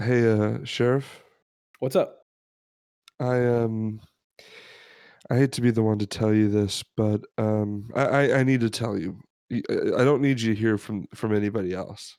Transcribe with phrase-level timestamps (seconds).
[0.00, 1.22] Hey, uh, Sheriff.
[1.80, 2.22] What's up?
[3.20, 4.00] I um
[5.30, 8.42] I hate to be the one to tell you this, but um I I, I
[8.44, 9.18] need to tell you.
[9.50, 12.16] Y- I I don't need you to hear from from anybody else.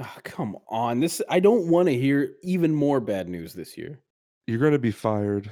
[0.00, 1.00] Ah, come on.
[1.00, 4.00] This I don't want to hear even more bad news this year.
[4.46, 5.50] You're going to be fired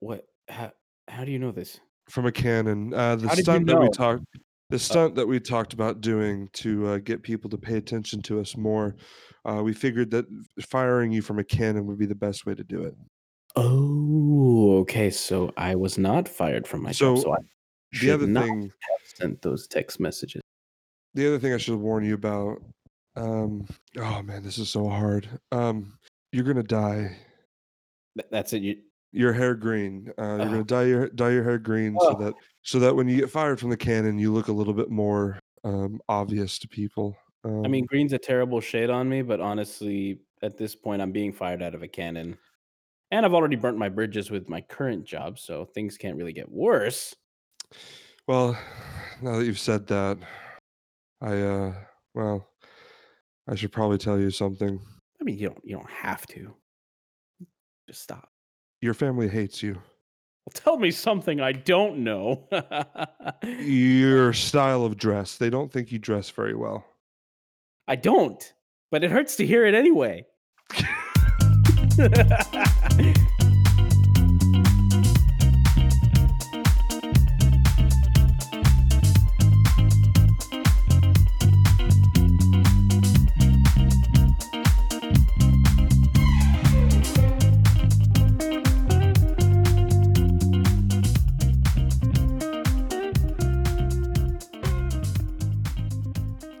[0.00, 0.26] What?
[0.48, 0.72] How,
[1.08, 1.80] how do you know this?
[2.10, 2.92] from a cannon.
[2.92, 3.90] Uh, the How did you stunt that we know?
[3.90, 4.24] talked
[4.74, 8.40] the stunt that we talked about doing to uh, get people to pay attention to
[8.40, 8.96] us more.
[9.44, 10.26] Uh, we figured that
[10.68, 12.94] firing you from a cannon would be the best way to do it.
[13.54, 15.10] Oh, okay.
[15.10, 17.18] So I was not fired from my job.
[17.18, 17.36] So So I
[18.00, 20.42] the other thing have sent those text messages.
[21.14, 22.60] the other thing I should warn you about
[23.14, 25.28] um oh man, this is so hard.
[25.52, 25.96] Um
[26.32, 27.16] you're going to die.
[28.32, 28.62] That's it.
[28.62, 28.76] You.
[29.12, 30.12] your hair green.
[30.18, 33.08] Uh, you're Oh, gonna dye your dye your hair green so that so that when
[33.08, 36.68] you get fired from the cannon, you look a little bit more um, obvious to
[36.68, 37.16] people.
[37.44, 41.12] I mean, Um, green's a terrible shade on me, but honestly, at this point, I'm
[41.12, 42.38] being fired out of a cannon,
[43.10, 46.50] and I've already burnt my bridges with my current job, so things can't really get
[46.50, 47.14] worse.
[48.26, 48.58] well,
[49.22, 50.18] now that you've said that,
[51.20, 51.74] I uh,
[52.14, 52.48] well,
[53.46, 54.80] I should probably tell you something.
[55.20, 55.64] I mean, you don't.
[55.64, 56.54] You don't have to.
[57.88, 58.28] Just stop.
[58.80, 59.80] Your family hates you.
[60.44, 62.46] Well, tell me something I don't know.
[63.42, 65.38] Your style of dress.
[65.38, 66.84] They don't think you dress very well.
[67.88, 68.52] I don't,
[68.90, 70.26] but it hurts to hear it anyway.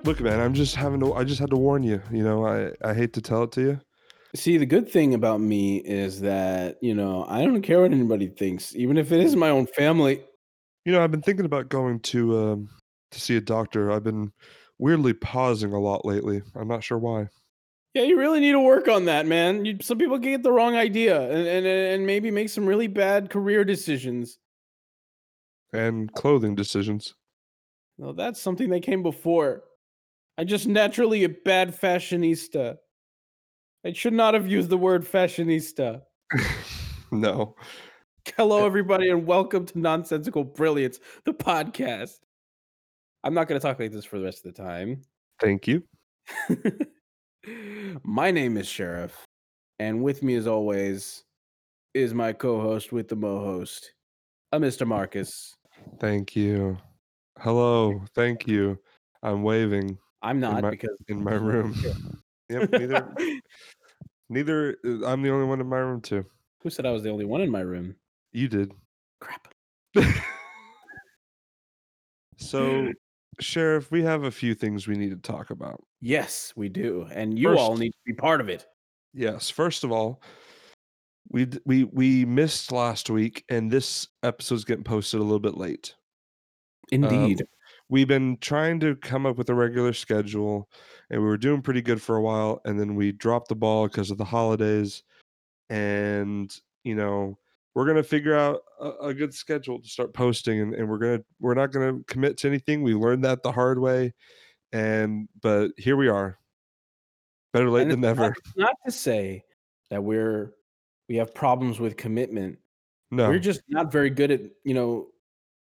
[0.04, 1.14] Look, man, I'm just having to.
[1.14, 2.00] I just had to warn you.
[2.12, 3.80] You know, I I hate to tell it to you.
[4.36, 8.26] See, the good thing about me is that, you know, I don't care what anybody
[8.26, 10.24] thinks, even if it is my own family.
[10.84, 12.68] You know, I've been thinking about going to um
[13.12, 13.90] to see a doctor.
[13.90, 14.32] I've been
[14.78, 16.42] weirdly pausing a lot lately.
[16.54, 17.28] I'm not sure why.
[17.94, 19.64] Yeah, you really need to work on that, man.
[19.64, 23.30] You, some people get the wrong idea and, and and maybe make some really bad
[23.30, 24.38] career decisions.
[25.72, 27.14] And clothing decisions.
[27.96, 29.62] No, that's something that came before.
[30.36, 32.78] I'm just naturally a bad fashionista.
[33.86, 36.02] I should not have used the word fashionista.
[37.12, 37.54] no.
[38.36, 38.66] Hello, eh.
[38.66, 42.18] everybody, and welcome to Nonsensical Brilliance, the podcast.
[43.22, 45.02] I'm not going to talk like this for the rest of the time.
[45.40, 45.84] Thank you.
[48.02, 49.16] my name is Sheriff,
[49.78, 51.22] and with me, as always,
[51.94, 53.92] is my co host with the mo host,
[54.50, 54.84] a Mr.
[54.84, 55.54] Marcus.
[56.00, 56.76] Thank you.
[57.38, 58.02] Hello.
[58.16, 58.80] Thank you.
[59.22, 61.74] I'm waving I'm in not my because in my room.
[62.48, 63.14] yep, neither
[64.30, 66.24] neither uh, I'm the only one in my room too.
[66.62, 67.94] Who said I was the only one in my room?
[68.32, 68.72] You did.
[69.20, 69.54] Crap.
[72.38, 72.90] so,
[73.38, 75.84] Sheriff, we have a few things we need to talk about.
[76.00, 77.06] Yes, we do.
[77.12, 78.66] And you all need to be part of it.
[79.12, 79.50] Yes.
[79.50, 80.22] First of all,
[81.28, 85.94] we we we missed last week, and this episode's getting posted a little bit late.
[86.90, 87.42] Indeed.
[87.88, 90.68] We've been trying to come up with a regular schedule,
[91.10, 93.86] and we were doing pretty good for a while, and then we dropped the ball
[93.88, 95.02] because of the holidays.
[95.70, 97.38] And you know,
[97.74, 101.22] we're gonna figure out a, a good schedule to start posting, and, and we're gonna
[101.40, 102.82] we're not gonna commit to anything.
[102.82, 104.14] We learned that the hard way,
[104.72, 106.38] and but here we are.
[107.52, 108.34] Better late And than not- never.
[108.36, 109.44] it's not to say
[109.90, 110.54] that we're
[111.08, 112.58] we have problems with commitment.
[113.10, 113.28] No.
[113.28, 115.08] We're just not very good at, you know,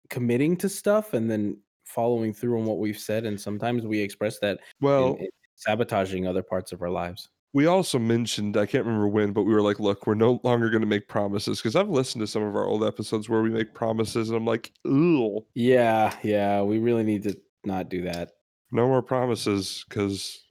[0.08, 3.24] committing to stuff and then following through on what we've said.
[3.26, 7.28] And sometimes we express that in- well, in sabotaging other parts of our lives.
[7.52, 10.68] we also mentioned i can't remember when but we were like look we're no longer
[10.68, 13.50] going to make promises because i've listened to some of our old episodes where we
[13.50, 16.60] make promises and i'm like ooh Yeah, yeah.
[16.62, 18.32] We really need to not do that.
[18.72, 20.42] no more promises because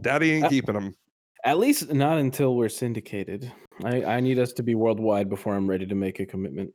[0.00, 0.94] daddy ain't Uh, keeping them
[1.44, 3.52] At least not until we're syndicated.
[3.84, 6.72] I, I need us to be worldwide before I'm ready to make a commitment.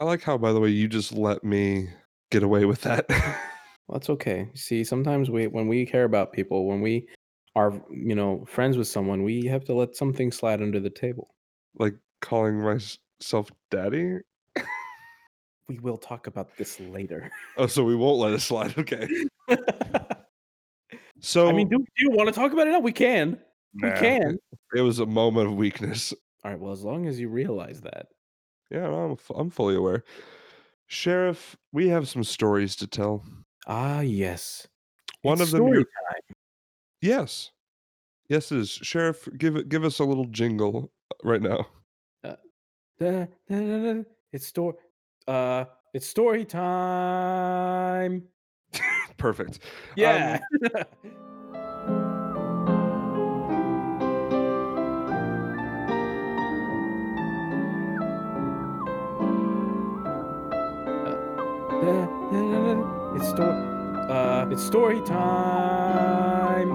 [0.00, 1.88] i like how by the way you just let me
[2.30, 3.06] get away with that
[3.88, 4.48] Well, that's okay.
[4.54, 7.08] See, sometimes we when we care about people, when we
[7.56, 11.34] are, you know, friends with someone, we have to let something slide under the table.
[11.76, 14.18] like calling myself daddy
[15.68, 17.30] We will talk about this later.
[17.56, 19.08] oh so we won't let it slide okay
[21.20, 22.78] so I mean, do, do you want to talk about it now?
[22.80, 23.38] We can.
[23.82, 24.38] We can.
[24.74, 26.60] it was a moment of weakness All right.
[26.60, 28.06] Well, as long as you realize that.
[28.70, 30.04] yeah I'm, I'm fully aware
[30.90, 33.24] sheriff we have some stories to tell
[33.66, 34.66] Ah, yes.
[35.22, 35.86] one It's of them story you're-
[37.00, 37.52] Yes.
[38.28, 38.68] Yes, it is.
[38.70, 40.92] Sheriff, give it give us a little jingle
[41.24, 41.66] right now.
[42.22, 42.34] Da,
[42.98, 44.02] da, da, da,
[44.32, 44.76] It's story.
[45.26, 45.64] Uh,
[45.94, 48.22] it's story time.
[49.16, 49.60] Perfect.
[49.96, 50.38] Yeah.
[50.62, 50.82] Da,
[63.20, 63.52] It's story.
[64.08, 66.70] Uh, it's story time.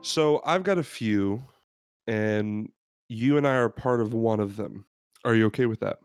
[0.00, 1.42] So I've got a few,
[2.06, 2.70] and
[3.08, 4.84] you and I are part of one of them.
[5.24, 5.98] Are you okay with that?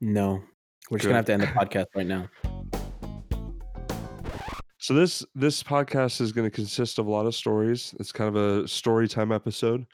[0.00, 0.44] No,
[0.90, 1.08] we're just Good.
[1.08, 2.28] gonna have to end the podcast right now.
[4.78, 7.96] So this this podcast is going to consist of a lot of stories.
[7.98, 9.86] It's kind of a story time episode,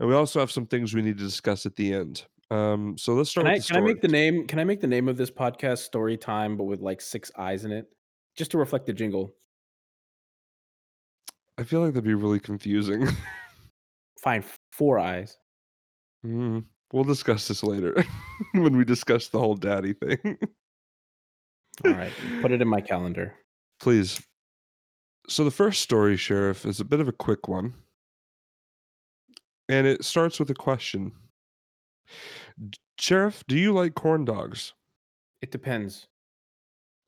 [0.00, 2.24] and we also have some things we need to discuss at the end.
[2.50, 4.46] Um, so let's start Can I can I make the name?
[4.46, 7.64] Can I make the name of this podcast story time, but with like six eyes
[7.64, 7.86] in it,
[8.36, 9.34] just to reflect the jingle?
[11.58, 13.06] I feel like that'd be really confusing.
[14.22, 15.36] Fine, four eyes.
[16.26, 18.04] Mm, we'll discuss this later
[18.52, 20.38] when we discuss the whole daddy thing.
[21.84, 22.12] All right,
[22.42, 23.34] put it in my calendar.
[23.80, 24.20] Please.
[25.28, 27.74] So the first story, Sheriff, is a bit of a quick one.
[29.68, 31.12] And it starts with a question.
[32.98, 34.74] Sheriff, do you like corn dogs?
[35.42, 36.06] It depends.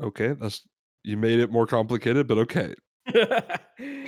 [0.03, 0.63] Okay, that's
[1.05, 2.75] you made it more complicated, but okay.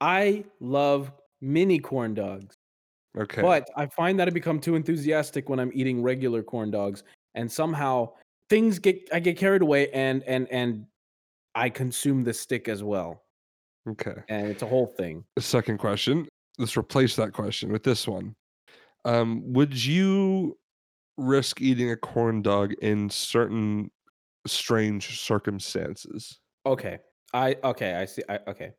[0.00, 2.54] I love mini corn dogs,
[3.18, 3.42] Okay.
[3.42, 7.02] but I find that I become too enthusiastic when I'm eating regular corn dogs,
[7.34, 8.10] and somehow
[8.48, 10.86] things get I get carried away, and and and
[11.54, 13.24] I consume the stick as well,
[13.88, 14.14] Okay.
[14.28, 15.24] and it's a whole thing.
[15.36, 16.28] The second question.
[16.58, 18.34] Let's replace that question with this one.
[19.06, 20.58] Um, would you
[21.16, 23.90] risk eating a corn dog in certain
[24.46, 26.40] strange circumstances?
[26.66, 26.98] Okay.
[27.32, 28.22] I okay, I see.
[28.28, 28.72] I okay.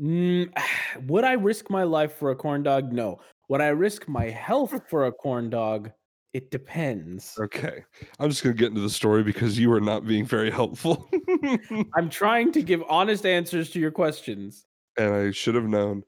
[0.00, 0.50] Mm,
[1.06, 2.92] would I risk my life for a corn dog?
[2.92, 3.20] No.
[3.48, 5.90] Would I risk my health for a corn dog?
[6.32, 7.34] It depends.
[7.40, 7.84] Okay.
[8.20, 11.10] I'm just going to get into the story because you are not being very helpful.
[11.96, 14.64] I'm trying to give honest answers to your questions.
[14.96, 16.04] and I should have known.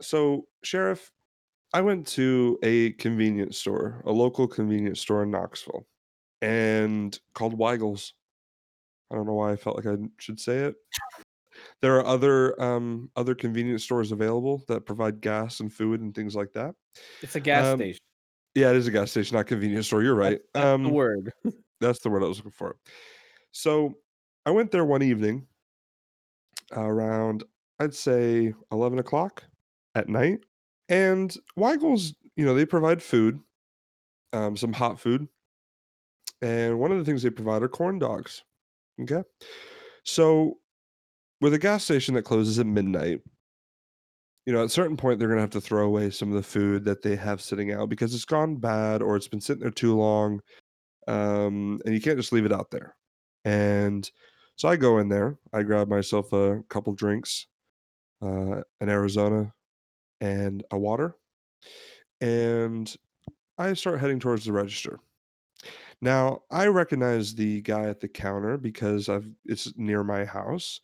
[0.00, 1.08] So, Sheriff,
[1.74, 5.84] I went to a convenience store, a local convenience store in Knoxville,
[6.40, 8.14] and called Weigel's.
[9.10, 10.76] I don't know why I felt like I should say it.
[11.82, 16.36] There are other um, other convenience stores available that provide gas and food and things
[16.36, 16.76] like that.
[17.22, 18.00] It's a gas Um, station.
[18.54, 20.04] Yeah, it is a gas station, not convenience store.
[20.04, 20.38] You're right.
[20.54, 21.32] That's, that's um, the word.
[21.80, 22.76] That's the word I was looking for.
[23.50, 23.98] So
[24.46, 25.46] I went there one evening
[26.72, 27.42] around,
[27.80, 29.42] I'd say 11 o'clock
[29.94, 30.38] at night.
[30.88, 33.40] And Weigel's, you know, they provide food,
[34.32, 35.28] um, some hot food.
[36.42, 38.42] And one of the things they provide are corn dogs.
[39.00, 39.22] Okay.
[40.04, 40.58] So
[41.40, 43.20] with a gas station that closes at midnight,
[44.46, 46.34] you know, at a certain point, they're going to have to throw away some of
[46.34, 49.62] the food that they have sitting out because it's gone bad or it's been sitting
[49.62, 50.40] there too long.
[51.08, 52.94] Um, and you can't just leave it out there.
[53.46, 54.10] And
[54.56, 57.46] so I go in there, I grab myself a couple drinks,
[58.22, 59.52] uh, an Arizona
[60.20, 61.16] and a water,
[62.20, 62.94] and
[63.58, 64.98] I start heading towards the register.
[66.00, 70.80] Now, I recognize the guy at the counter because I've it's near my house.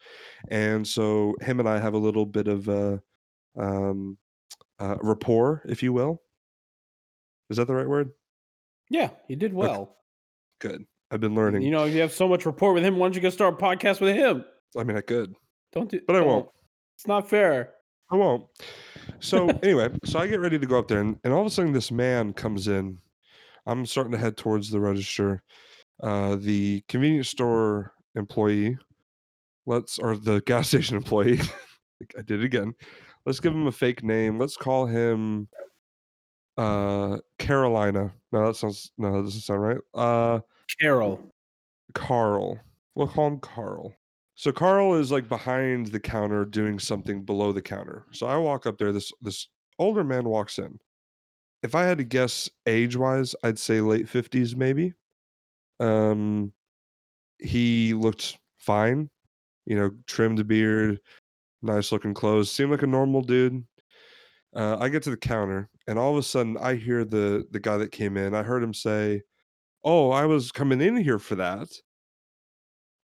[0.48, 3.02] And so him and I have a little bit of a
[3.58, 4.16] um
[4.78, 6.22] uh, rapport, if you will.
[7.50, 8.10] Is that the right word?
[8.88, 9.96] Yeah, you did well.
[10.60, 10.86] Good.
[11.10, 11.62] I've been learning.
[11.62, 13.54] You know, if you have so much rapport with him, why don't you go start
[13.54, 14.44] a podcast with him?
[14.78, 15.34] I mean, I could,
[15.72, 16.28] Don't do but I don't.
[16.28, 16.48] won't.
[16.96, 17.74] It's not fair.
[18.10, 18.46] I won't.
[19.20, 21.50] So anyway, so I get ready to go up there, and, and all of a
[21.50, 22.98] sudden, this man comes in.
[23.66, 25.42] I'm starting to head towards the register.
[26.02, 28.78] Uh, the convenience store employee,
[29.66, 31.40] let's or the gas station employee.
[32.18, 32.74] I did it again.
[33.26, 34.38] Let's give him a fake name.
[34.38, 35.48] Let's call him
[36.56, 38.12] uh Carolina.
[38.32, 39.78] No, that sounds no, that doesn't sound right.
[39.94, 40.40] Uh
[40.80, 41.20] Carol.
[41.94, 42.58] Carl.
[42.94, 43.94] We'll call him Carl.
[44.40, 48.06] So Carl is like behind the counter doing something below the counter.
[48.12, 48.90] So I walk up there.
[48.90, 50.78] This this older man walks in.
[51.62, 54.94] If I had to guess age wise, I'd say late fifties maybe.
[55.78, 56.54] Um,
[57.38, 59.10] he looked fine.
[59.66, 61.00] You know, trimmed beard,
[61.60, 62.50] nice looking clothes.
[62.50, 63.62] Seemed like a normal dude.
[64.56, 67.60] Uh, I get to the counter, and all of a sudden, I hear the the
[67.60, 68.34] guy that came in.
[68.34, 69.20] I heard him say,
[69.84, 71.68] "Oh, I was coming in here for that."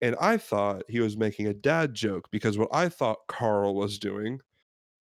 [0.07, 3.99] And I thought he was making a dad joke because what I thought Carl was
[3.99, 4.39] doing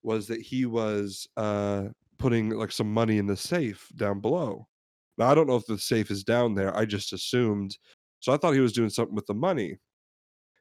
[0.02, 4.68] was that he was uh, putting like some money in the safe down below.
[5.20, 6.76] Now, I don't know if the safe is down there.
[6.76, 7.78] I just assumed.
[8.20, 9.78] So I thought he was doing something with the money.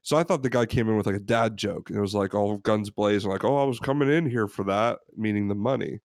[0.03, 2.15] So I thought the guy came in with like a dad joke, and it was
[2.15, 5.55] like all guns blazing, like, "Oh, I was coming in here for that," meaning the
[5.55, 6.01] money.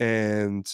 [0.00, 0.66] And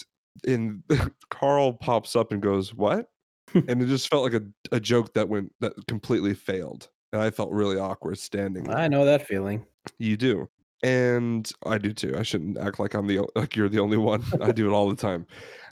[0.47, 0.83] and
[1.29, 3.09] Carl pops up and goes, "What?"
[3.53, 7.29] And it just felt like a a joke that went that completely failed, and I
[7.31, 8.77] felt really awkward standing there.
[8.77, 9.65] I know that feeling.
[9.99, 10.49] You do.
[10.83, 12.15] And I do too.
[12.17, 14.23] I shouldn't act like I'm the like you're the only one.
[14.41, 15.25] I do it all the time.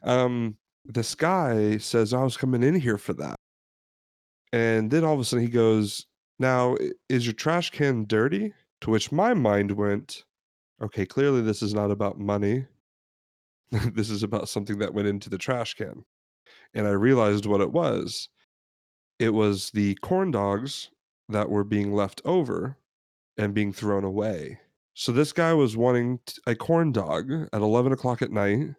[0.03, 3.35] Um, this guy says, "I was coming in here for that."
[4.51, 6.05] And then all of a sudden he goes,
[6.39, 6.77] "Now,
[7.09, 10.23] is your trash can dirty?" To which my mind went,
[10.81, 12.67] "Okay, clearly this is not about money.
[13.95, 16.05] This is about something that went into the trash can."
[16.73, 18.29] And I realized what it was.
[19.19, 20.89] It was the corn dogs
[21.29, 22.77] that were being left over
[23.37, 24.59] and being thrown away.
[24.95, 28.75] So this guy was wanting a corn dog at 11 o'clock at night,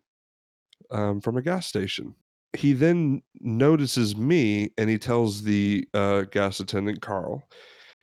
[0.90, 2.14] um, from a gas station.
[2.56, 7.42] He then notices me, and he tells the, uh, gas attendant, Carl,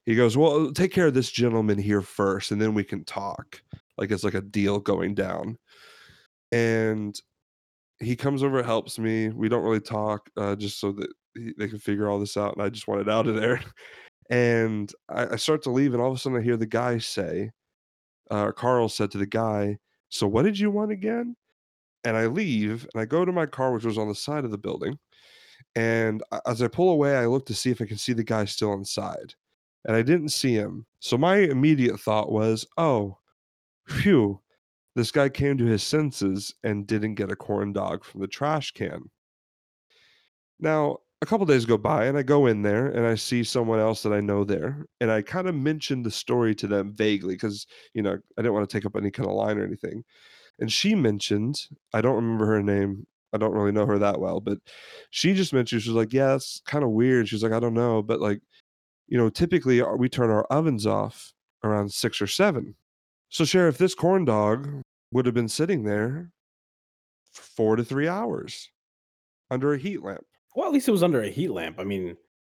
[0.06, 3.62] he goes, "Well, take care of this gentleman here first, and then we can talk."
[3.98, 5.58] Like it's like a deal going down.
[6.52, 7.20] And
[8.02, 9.30] he comes over, helps me.
[9.30, 12.56] We don't really talk, uh, just so that he they can figure all this out,
[12.56, 13.62] and I just wanted out of there.
[14.30, 17.00] And I I start to leave, and all of a sudden I hear the guy
[17.00, 17.52] say
[18.32, 19.78] uh, Carl said to the guy,
[20.10, 21.36] "So what did you want again?"
[22.06, 24.52] And I leave, and I go to my car, which was on the side of
[24.52, 24.98] the building,
[25.76, 28.46] and as I pull away, I look to see if I can see the guy
[28.46, 29.36] still inside,
[29.86, 30.86] and I didn't see him.
[31.00, 33.20] So my immediate thought was, "Oh,
[33.88, 34.42] phew,
[34.96, 38.72] this guy came to his senses and didn't get a corn dog from the trash
[38.74, 39.10] can."
[40.60, 43.80] Now, a couple days go by, and I go in there, and I see someone
[43.80, 47.68] else that I know there, and I kinda mentioned the story to them vaguely cuz
[47.94, 50.04] you know, I didn't wanna take up any kinda line or anything.
[50.60, 54.42] And she mentioned I don't remember her name, I don't really know her that well,
[54.42, 54.60] but
[55.12, 58.02] she just mentioned, she was like, "Yeah, it's kinda weird." She's like, "I don't know,
[58.04, 58.42] but, like,
[59.08, 61.34] you know, typically, uh, we turn our ovens off
[61.64, 62.76] around 6 or 7."
[63.32, 66.32] So, Sheriff, this corn dog would have been sitting there
[67.36, 68.70] f 4 to 3 hours
[69.50, 70.26] under a heat lamp.
[70.56, 71.80] Well, at least it was under a heat lamp.
[71.80, 72.18] I mean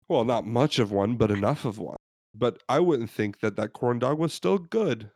[0.10, 1.98] Well, not much of one, but enough of one.
[2.36, 5.12] But I wouldn't think that that corn dog was still good.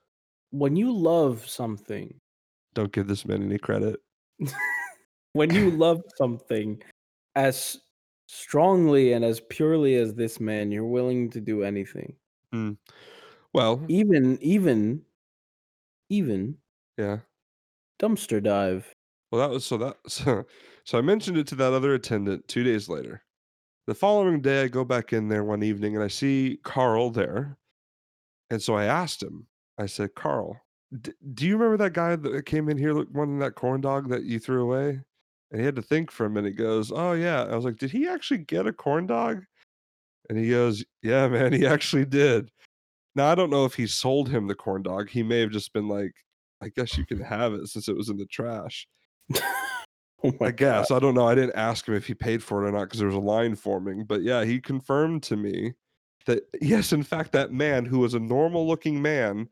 [0.52, 2.20] when you love something
[2.76, 4.00] Don't give this man any credit.
[5.34, 6.82] when you love something
[7.36, 7.80] as
[8.28, 12.16] strongly and as purely as this man, you're willing to do anything.
[12.54, 12.78] Mm.
[13.54, 15.02] Well Even even
[16.10, 16.58] even
[16.98, 17.20] Yeah.
[18.00, 18.96] dumpster dive.
[19.32, 20.46] Well, that was so that so
[20.84, 23.24] so I mentioned it to that other attendant 2 days later.
[23.88, 27.58] The following day, I go back in there one evening, and I see Carl there.
[28.52, 29.48] And so I asked him,
[29.80, 30.62] I said, "Carl,
[31.02, 34.10] d do you remember that guy that came in here look wanting that corn dog
[34.10, 35.04] that you threw away?"
[35.52, 37.78] And he had to think for a minute, he goes, "Oh, yeah." I was like,
[37.78, 39.46] "Did he actually get a corn dog?"
[40.30, 42.52] And he goes, "Yeah, man, he actually did."
[43.18, 45.74] Now, I don't know if he sold him the corn dog, he may have just
[45.74, 46.14] been like,
[46.62, 48.88] "I guess you can have it since it was in the trash."
[50.24, 50.58] Oh my I god.
[50.58, 52.86] guess, I don't know, I didn't ask him if he paid for it or not
[52.86, 55.74] because there was a line forming, but yeah, he confirmed to me
[56.26, 59.48] that, yes, in fact, that man who was a normal looking man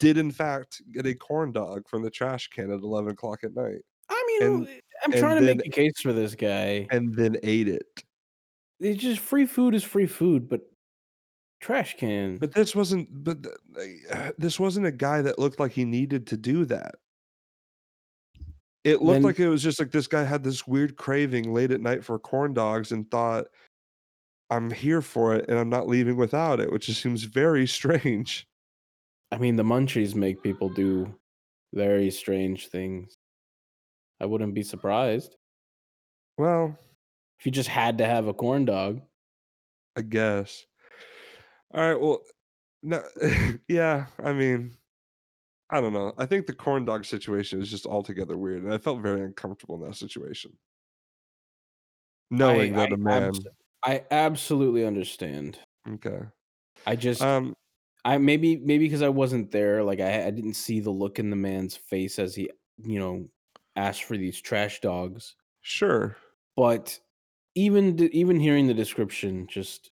[0.00, 3.54] did in fact get a corn dog from the trash can at 11 o'clock at
[3.54, 3.82] night.
[4.08, 4.68] I mean, And
[5.04, 6.88] I'm trying to then make a case for this guy.
[6.90, 8.02] and then ate it.
[8.80, 10.62] It's just free food is free food, but
[11.62, 12.36] trash can.
[12.36, 13.38] But this wasn't but
[14.12, 16.96] uh, this wasn't a guy that looked like he needed to do that.
[18.84, 21.70] It looked Then like it was just like this guy had this weird craving late
[21.70, 23.46] at night for corn dogs and thought,
[24.50, 28.46] "I'm here for it, and I'm not leaving without it," which just seems very strange.
[29.30, 31.14] I mean, the munchies make people do
[31.72, 33.16] very strange things.
[34.20, 35.36] I wouldn't be surprised.
[36.38, 36.76] Well
[37.38, 39.00] If you just had to have a corn dog.
[39.96, 40.66] I guess.
[41.74, 42.22] Alright, well,
[42.82, 43.02] no
[43.68, 44.76] yeah, I mean,
[45.70, 48.78] I don't know, I think the corn dog situation is just altogether weird, and I
[48.78, 50.58] felt very uncomfortable in that situation.
[52.44, 53.52] I Knowing that I a abs man
[53.84, 55.58] I absolutely understand.
[55.88, 56.32] Okay.
[56.86, 57.54] I just Um
[58.04, 61.30] I maybe maybe because I wasn't there, like, I I didn't see the look in
[61.30, 63.28] the man's face as he, you know,
[63.76, 65.36] asked for these trash dogs.
[65.62, 66.16] Sure.
[66.56, 67.00] But
[67.56, 69.91] even even hearing the description, just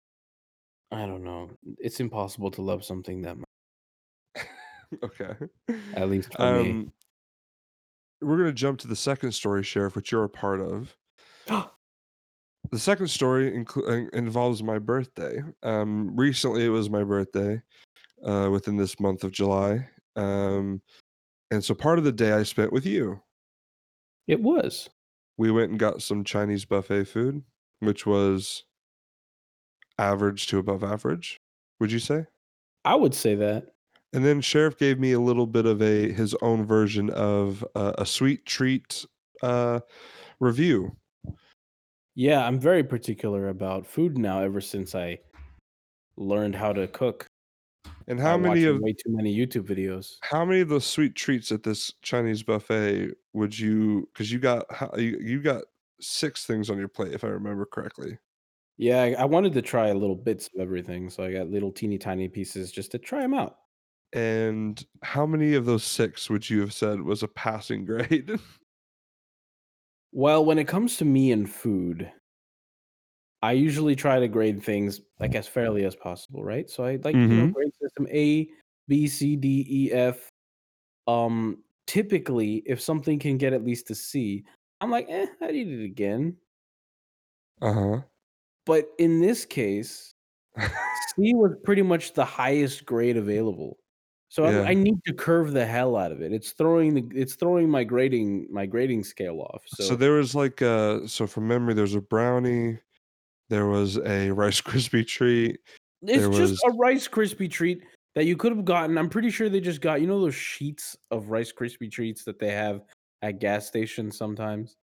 [0.90, 3.44] I don't know, it's impossible to love something that mu
[5.02, 5.34] Okay.
[5.94, 6.70] At least for me.
[6.70, 6.92] Um
[8.20, 10.96] we're gonna jump to the 2nd story, Sheriff, which you're a part of.
[12.70, 15.42] The 2nd story inclu involves my birthday.
[15.62, 17.62] Um, recently, it was my birthday,
[18.22, 20.82] uh, within this month of July, um,
[21.50, 23.22] and so part of the day I spent with you.
[24.26, 24.90] It was.
[25.38, 27.42] We went and got some Chinese buffet food,
[27.78, 28.64] which was
[29.98, 31.40] average to above average.
[31.80, 32.26] Would you say?
[32.84, 33.66] I would say that.
[34.12, 37.94] And then Sheriff gave me a little bit of a his own version of a,
[37.98, 39.04] a sweet treat
[39.42, 39.80] uh,
[40.40, 40.96] review.
[42.14, 45.18] Yeah, I'm very particular about food now ever since I
[46.16, 47.26] learned how to cook.
[48.08, 50.16] And how many of way too many YouTube videos.
[50.22, 54.08] how many of those sweet treats at this Chinese buffet would you?
[54.12, 54.64] Because you got
[54.96, 55.64] you, you got
[56.00, 58.18] six things on your plate, if I remember correctly.
[58.78, 61.72] Yeah, I I wanted to try a little bits of everything, so I got little
[61.72, 63.58] teeny tiny pieces just to try them out.
[64.12, 68.30] And how many of those six would you have said was a passing grade?
[70.12, 72.12] Well, when it comes to me and food,
[73.42, 76.68] I usually try to grade things like as fairly as possible, right?
[76.68, 78.48] So I like, you know, hmm grade system A,
[78.88, 80.28] B, C, D, E, F.
[81.08, 84.44] Um, typically, if something can get at least a C,
[84.80, 86.38] I'm like, eh, I'd eat it again.
[87.60, 88.02] Uh
[88.68, 90.14] But in this case.
[91.18, 93.78] C was pretty much the highest grade available.
[94.28, 94.62] So yeah.
[94.62, 96.32] I need to curve the hell out of it.
[96.32, 99.62] It's throwing the it's throwing my grading my grading scale off.
[99.66, 102.78] So So there was like uh so from memory, there's a brownie,
[103.48, 105.58] there was a Rice Krispie treat,
[106.02, 107.82] it's there just was a Rice Krispie treat
[108.14, 108.98] that you could have gotten.
[108.98, 112.38] I'm pretty sure they just got you know those sheets of Rice Krispie treats that
[112.38, 112.82] they have
[113.22, 114.76] at gas stations sometimes.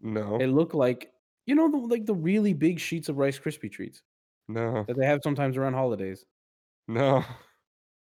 [0.00, 0.38] No.
[0.40, 1.12] It looked like
[1.46, 4.02] you know the like the really big sheets of Rice Krispie treats
[4.48, 6.24] no, that they have sometimes around holidays.
[6.88, 7.24] no,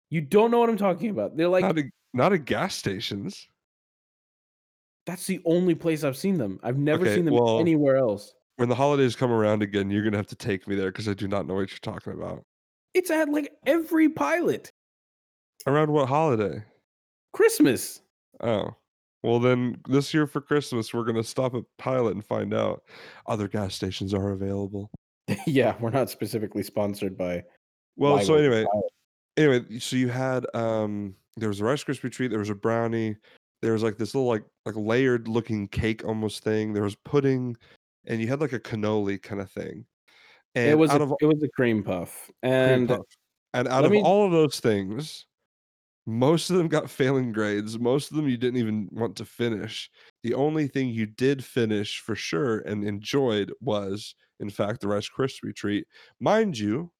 [0.09, 1.35] You don't know what I'm talking about.
[1.37, 3.47] They're not like not at gas stations.
[5.05, 6.59] that's the only place I've seen them.
[6.63, 8.33] I've never Okay, seen them well, anywhere else.
[8.57, 11.13] when the holidays come around again, you're gonna have to take me there because I
[11.13, 12.43] do not know what you're talking about.
[12.93, 14.71] It's at like every pilot.
[15.67, 16.63] Around what holiday?
[17.33, 18.01] Christmas.
[18.41, 18.75] Oh.
[19.23, 22.83] Well, then this year for Christmas, we're gonna stop at Pilot and find out
[23.27, 24.89] other gas stations are available.
[25.47, 27.43] yeah, we're not specifically sponsored by
[27.97, 28.65] Well, why so anyway,
[29.37, 33.15] anyway, so you had um there was a Rice Krispie treat, there was a brownie,
[33.61, 37.57] there was like this little like like layered looking cake almost thing, there was pudding,
[38.05, 39.85] and you had like a cannoli kind of thing.
[40.55, 42.31] It And was a of it was a cream puff.
[42.41, 43.05] cream And puff.
[43.53, 45.25] And out of me all of those things,
[46.09, 47.77] most of them got failing grades.
[47.77, 49.89] Most of them you didn't even want to finish.
[50.23, 55.09] The only thing you did finish for sure and enjoyed was, in fact, the Rice
[55.09, 55.85] Krispie treat,
[56.19, 56.91] mind you,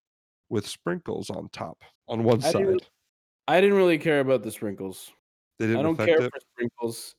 [0.49, 2.89] with sprinkles on top on one I didn't side.
[3.47, 5.11] I didn't really care about the sprinkles.
[5.57, 6.31] They I didn't I don't care it.
[6.31, 7.15] for sprinkles.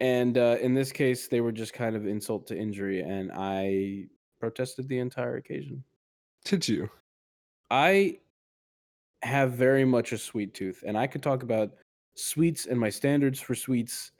[0.00, 4.06] And uh, in this case, they were just kind of insult to injury, and I
[4.40, 5.84] protested the entire occasion.
[6.44, 6.90] Did you?
[7.70, 8.18] I
[9.24, 11.72] have very much a sweet tooth, and I could talk about
[12.14, 14.12] sweets and my standards for sweets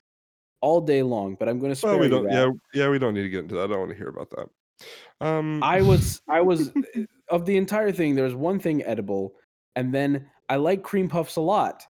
[0.61, 2.31] all day long, but I'm going to spare Well, we don't.
[2.31, 3.64] Yeah, yeah, we don't need to get into that.
[3.64, 5.27] I don't want to hear about that.
[5.27, 5.62] Um.
[5.62, 9.35] I was I was uh, of the entire thing, there was one thing edible,
[9.77, 11.87] and then I like cream puffs a lot.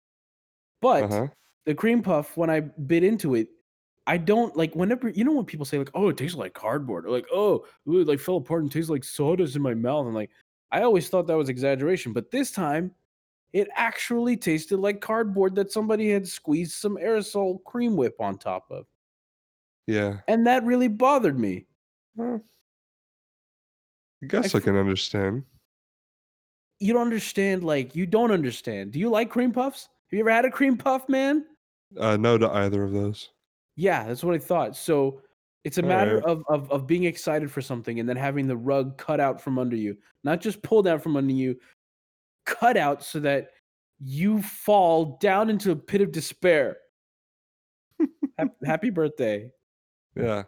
[0.82, 1.28] But huh.
[1.66, 3.50] the cream puff, when I bit into it,
[4.08, 7.06] I don't like whenever you know when people say like, "Oh, it tastes like cardboard,"
[7.06, 10.16] or like, "Oh, it like fell apart and tastes like sodas in my mouth," and
[10.16, 10.32] like,
[10.72, 12.92] I always thought that was exaggeration, but this time,
[13.54, 18.66] it actually tasted like cardboard that somebody had squeezed some aerosol cream whip on top
[18.72, 18.86] of,
[19.88, 20.20] Yeah.
[20.28, 21.66] and that really bothered me.
[22.16, 22.42] Well,
[24.22, 25.44] I I guess I f- can understand.
[26.80, 28.92] you don't understand, like you don't understand.
[28.92, 29.84] Do you like cream puffs?
[30.10, 31.46] Have you ever had a cream puff, man?
[31.98, 33.30] Uh, no to either of those.
[33.76, 34.76] Yeah, that's what I thought.
[34.76, 35.22] So
[35.64, 36.26] it's a All matter right.
[36.26, 39.60] of, of of being excited for something and then having the rug cut out from
[39.60, 41.56] under you, not just pulled out from under you,
[42.60, 43.50] cut out so that
[44.00, 46.78] you fall down into a pit of despair.
[48.66, 49.52] Happy birthday!
[50.16, 50.44] Yeah.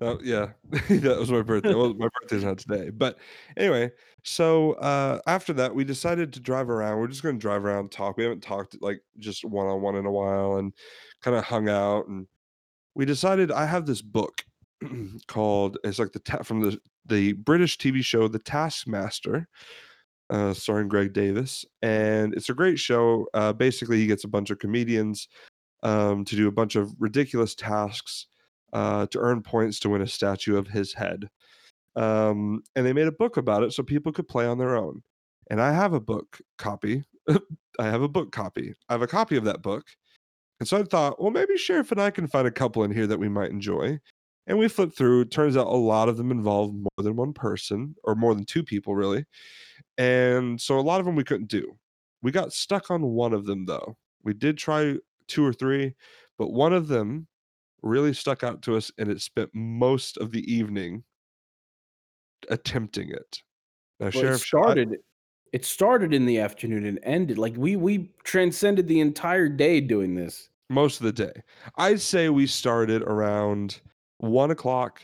[0.00, 0.50] Oh, yeah.
[0.70, 1.74] that was my birthday.
[1.74, 2.90] Well, my birthday's not today.
[2.90, 3.18] But
[3.56, 3.90] anyway,
[4.22, 6.98] so uh, after that, we decided to drive around.
[6.98, 8.16] We're just going to drive around, talk.
[8.16, 10.72] We haven't talked like just one on one in a while and
[11.22, 12.06] kind of hung out.
[12.06, 12.26] And
[12.94, 14.44] we decided I have this book
[15.26, 19.48] called, it's like the ta- from the, the British TV show, The Taskmaster,
[20.30, 21.64] uh, starring Greg Davies.
[21.82, 23.26] And it's a great show.
[23.34, 25.28] Uh, basically, he gets a bunch of comedians
[25.82, 28.26] um, to do a bunch of ridiculous tasks
[28.72, 31.28] uh, to earn points to win a statue of his head.
[31.96, 35.02] Um, and they made a book about it so people could play on their own.
[35.50, 37.04] And I have a book copy.
[37.28, 38.74] I have a book copy.
[38.88, 39.84] I have a copy of that book.
[40.60, 43.06] And so I thought, well, maybe Sheriff and I can find a couple in here
[43.06, 44.00] that we might enjoy.
[44.48, 45.26] And we flipped through.
[45.26, 48.64] Turns out a lot of them involve more than one person or more than two
[48.64, 49.26] people, really.
[49.98, 51.78] And so a lot of them we couldn't do.
[52.22, 53.96] We got stuck on one of them, though.
[54.24, 54.96] We did try
[55.28, 55.94] two or three,
[56.38, 57.28] but one of them
[57.82, 61.04] really stuck out to us and it spent most of the evening
[62.48, 63.42] attempting it.
[64.00, 64.96] Now, Well, it Sheriff, I, started
[65.52, 70.14] It started in the afternoon and ended like we we transcended the entire day doing
[70.14, 70.48] this.
[70.70, 71.42] Most of the day.
[71.76, 73.80] I'd say we started around
[74.18, 75.02] one o'clock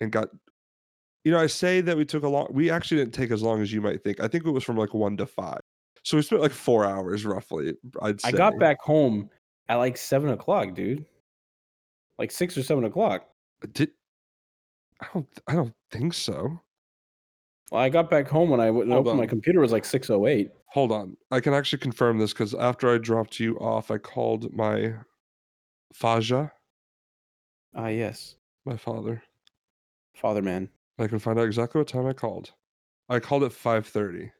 [0.00, 0.28] and got
[1.24, 3.60] you know, I say that we took a long we actually didn't take as long
[3.60, 4.20] as you might think.
[4.20, 5.60] I think it was from like one to five.
[6.04, 8.28] So we spent like four hours roughly, I'd say.
[8.28, 9.28] I got back home
[9.68, 11.04] at like seven o'clock, dude.
[12.18, 13.26] Like six or seven o'clock.
[13.62, 13.90] Uh, did
[15.00, 16.60] I don't I don't think so.
[17.70, 20.08] Well, I got back home when I w- Hold opened my computer was like six
[20.08, 20.50] oh eight.
[20.68, 21.16] Hold on.
[21.30, 24.94] I can actually confirm this because after I dropped you off, I called my
[25.92, 26.52] Faja,
[27.78, 28.34] Ah yes.
[28.66, 29.22] my father.
[30.14, 30.68] Father man.
[30.98, 32.50] I can find out exactly what time I called.
[33.08, 34.30] I called at 5:30.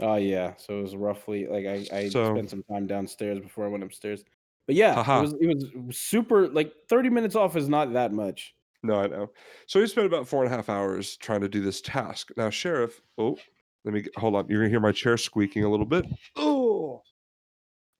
[0.00, 0.54] Oh yeah.
[0.56, 3.84] So it was roughly like I, I So- spent some time downstairs before I went
[3.84, 4.24] upstairs.
[4.66, 5.20] But yeah, Haha.
[5.20, 5.32] it was
[5.64, 8.54] it was super like 30 minutes off is not that much.
[8.82, 9.30] No, I know.
[9.66, 12.30] So we spent about four and a half hours trying to do this task.
[12.36, 13.36] Now, Sheriff, oh,
[13.84, 14.46] let me get, hold on.
[14.48, 16.06] You're gonna hear my chair squeaking a little bit.
[16.36, 17.02] Oh,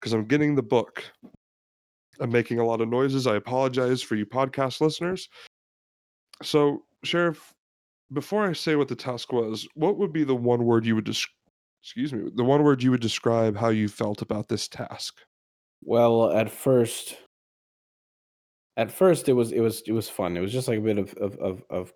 [0.00, 1.04] because I'm getting the book.
[2.20, 3.26] I'm making a lot of noises.
[3.26, 5.28] I apologize for you podcast listeners.
[6.42, 7.52] So, Sheriff,
[8.12, 11.04] before I say what the task was, what would be the one word you would
[11.04, 11.26] des-
[11.82, 15.18] excuse me, the one word you would describe how you felt about this task?
[15.82, 17.16] Well, at first
[18.76, 20.36] at first it was it was it was fun.
[20.36, 21.92] It was just like a bit of of of, of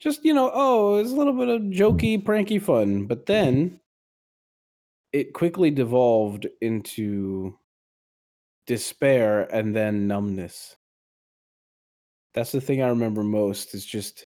[0.00, 3.06] just you know, oh, it's a little bit of jokey, pranky fun.
[3.06, 3.32] But mm-hmm.
[3.32, 3.80] then
[5.12, 7.56] it quickly devolved into
[8.66, 10.76] despair and then numbness.
[12.34, 14.26] That's the thing I remember most is just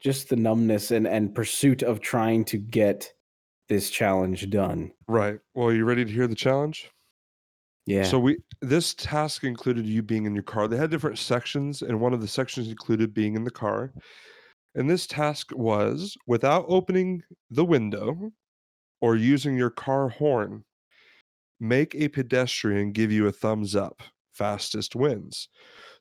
[0.00, 3.12] just the numbness and and pursuit of trying to get
[3.68, 4.92] this challenge done.
[5.08, 5.38] Right.
[5.54, 6.90] Well, are you ready to hear the challenge?
[7.86, 8.04] Yeah.
[8.04, 10.68] So we this task included you being in your car.
[10.68, 13.92] They had different sections, and one of the sections included being in the car.
[14.74, 18.32] And this task was without opening the window
[19.00, 20.64] or using your car horn,
[21.62, 24.02] make a pedestrian give you a thumbs up.
[24.32, 25.48] Fastest wins.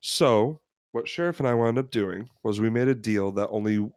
[0.02, 0.60] So
[0.92, 3.88] what Sheriff and I wound up doing was we made a deal that only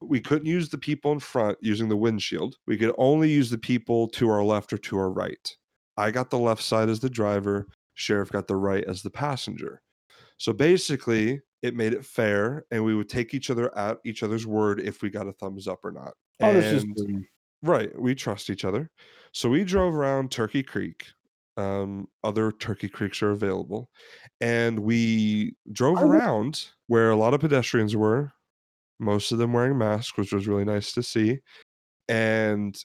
[0.00, 2.56] we couldn't use the people in front using the windshield.
[2.66, 5.56] We could only use the people to our left or to our right.
[5.96, 9.82] I got the left side as the driver, Sheriff got the right as the passenger.
[10.38, 14.46] So basically, it made it fair, and we would take each other at each other's
[14.46, 16.14] word if we got a thumbs up or not.
[16.40, 17.26] Is And- boom.
[17.62, 17.90] Right.
[18.00, 18.90] We trust each other.
[19.32, 21.06] So we drove around Turkey Creek.
[21.56, 23.90] Um, other Turkey Creeks are available.
[24.40, 28.32] And we drove Are around where a lot of pedestrians were,
[28.98, 31.38] most of them wearing masks, which was really nice to see.
[32.08, 32.76] And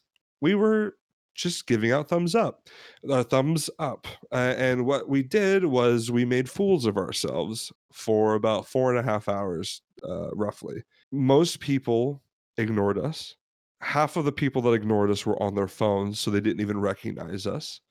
[0.41, 0.95] we were
[1.36, 2.69] just giving out thumbs up,
[3.10, 4.08] uh, thumbs up.
[4.31, 8.99] Uh, and what we did was we made fools of ourselves for about four and
[8.99, 10.84] a half hours, uh, roughly.
[11.12, 12.21] Most people
[12.58, 13.36] ignored us
[13.81, 16.79] half of the people that ignored us were on their phones, so they didn't even
[16.79, 17.81] recognize us,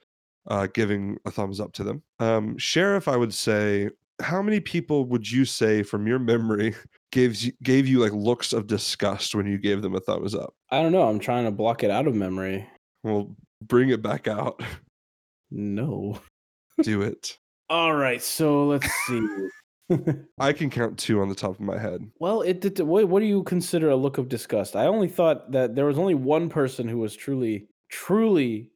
[0.46, 2.02] uh, giving a thumbs up to them.
[2.18, 6.74] Um, Sheriff, I would say, how many people would you say from your memory
[7.12, 10.54] gives you, gave you like looks of disgust when you gave them a thumbs up?
[10.70, 11.08] I don't know.
[11.08, 12.68] I'm trying to block it out of memory.
[13.02, 14.62] Well, bring it back out.
[15.50, 16.20] No.
[16.82, 17.38] Do it.
[17.70, 19.26] All right, so let's see.
[20.38, 22.10] I can count two on the top of my head.
[22.18, 22.80] well, it did.
[22.80, 24.76] What, what do you consider a look of disgust?
[24.76, 28.70] I only thought that there was only one person who was truly, truly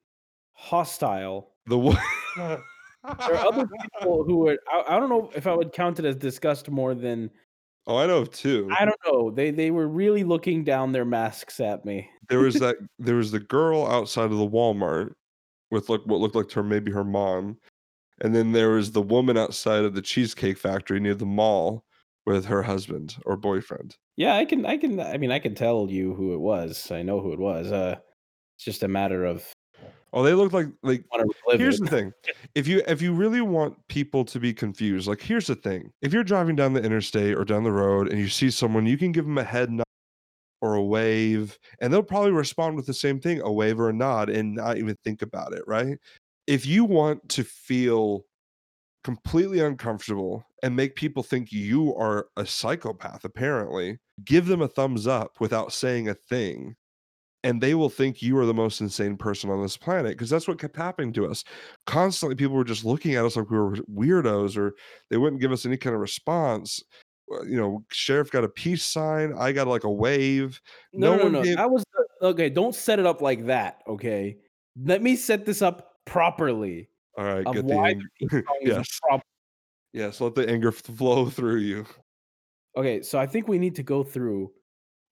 [0.53, 1.53] hostile.
[1.66, 1.99] The one.
[3.05, 4.59] There are other people who were.
[4.71, 7.31] I, I don't know if I would count it as disgust more than
[7.87, 8.68] oh, I know of two.
[8.77, 9.31] I don't know.
[9.31, 12.11] They they were really looking down their masks at me.
[12.29, 15.12] there was that there was the girl outside of the Walmart
[15.71, 17.57] with like what looked like to her maybe her mom,
[18.20, 21.85] and then there was the woman outside of the cheesecake factory near the mall
[22.26, 23.96] with her husband or boyfriend.
[24.16, 24.66] Yeah, I can.
[24.66, 25.00] I can.
[25.00, 26.90] I mean, I can tell you who it was.
[26.90, 27.72] I know who it was.
[27.72, 27.96] Uh,
[28.57, 29.46] it's just a matter of
[30.12, 31.85] Oh, they look like like want to relive here's it.
[31.85, 32.12] the thing
[32.54, 36.14] if you if you really want people to be confused like here's the thing if
[36.14, 39.12] you're driving down the interstate or down the road and you see someone you can
[39.12, 39.85] give them a head nod
[40.62, 43.92] or a wave and they'll probably respond with the same thing a wave or a
[43.92, 45.98] nod and not even think about it right
[46.49, 48.25] if you want to feel
[49.05, 55.07] completely uncomfortable and make people think you are a psychopath apparently give them a thumbs
[55.07, 56.75] up without saying a thing
[57.45, 60.49] and they will think you are the most insane person on this planet because that's
[60.49, 61.45] what kept happening to us
[61.87, 64.73] constantly people were just looking at us like we were weirdos or
[65.11, 66.83] they wouldn't give us any kind of response
[67.47, 70.61] you know sheriff got a peace sign i got like a wave
[70.93, 71.43] No, no no, no.
[71.45, 72.51] gave- That was the, okay.
[72.51, 73.83] Don't set it up like that.
[73.87, 74.39] Okay.
[74.83, 76.88] Let me set this up properly.
[77.16, 78.68] all right get the why the peace song is
[79.12, 79.21] yes
[79.92, 81.85] yes let the anger flow through you
[82.77, 84.53] Okay, so I think we need to go through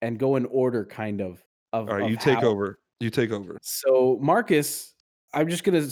[0.00, 1.42] and go in order, kind of.
[1.72, 3.58] Of all right of you take how- over You take over.
[3.60, 4.94] So Marcus,
[5.34, 5.82] I'm just gonna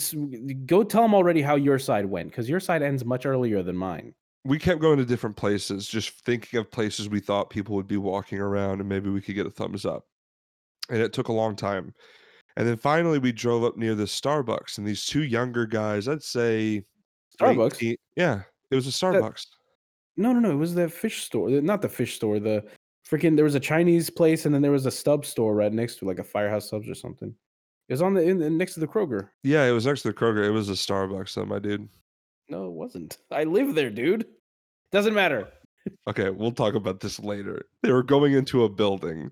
[0.65, 3.75] go tell him already how your side went because your side ends much earlier than
[3.75, 4.13] mine.
[4.45, 7.97] We kept going to different places, just thinking of places we thought people would be
[7.97, 10.05] walking around and maybe we could get a thumbs up.
[10.89, 11.93] And it took a long time.
[12.57, 16.23] And then finally we drove up near the Starbucks and these two younger guys, I'd
[16.23, 16.83] say
[17.39, 17.77] Starbucks.
[17.77, 18.41] teen yeah,
[18.71, 19.45] it was a That Starbucks.
[20.17, 20.51] no, no, no.
[20.51, 22.39] It was the fish store, not the fish store.
[22.39, 22.63] The
[23.09, 25.97] freaking there was a Chinese place and then there was a stub store right next
[25.97, 27.35] to like a Firehouse Subs or something.
[27.87, 29.29] It was on the in, in- next to the Kroger.
[29.43, 30.45] Yeah, it was next to the Kroger.
[30.45, 31.87] It was a Starbucks though, my dude.
[32.47, 33.17] No, it wasn't.
[33.31, 34.27] I live there, dude.
[34.91, 35.49] Doesn't matter.
[36.07, 37.65] Okay, we'll talk about this later.
[37.83, 39.29] They were going into a building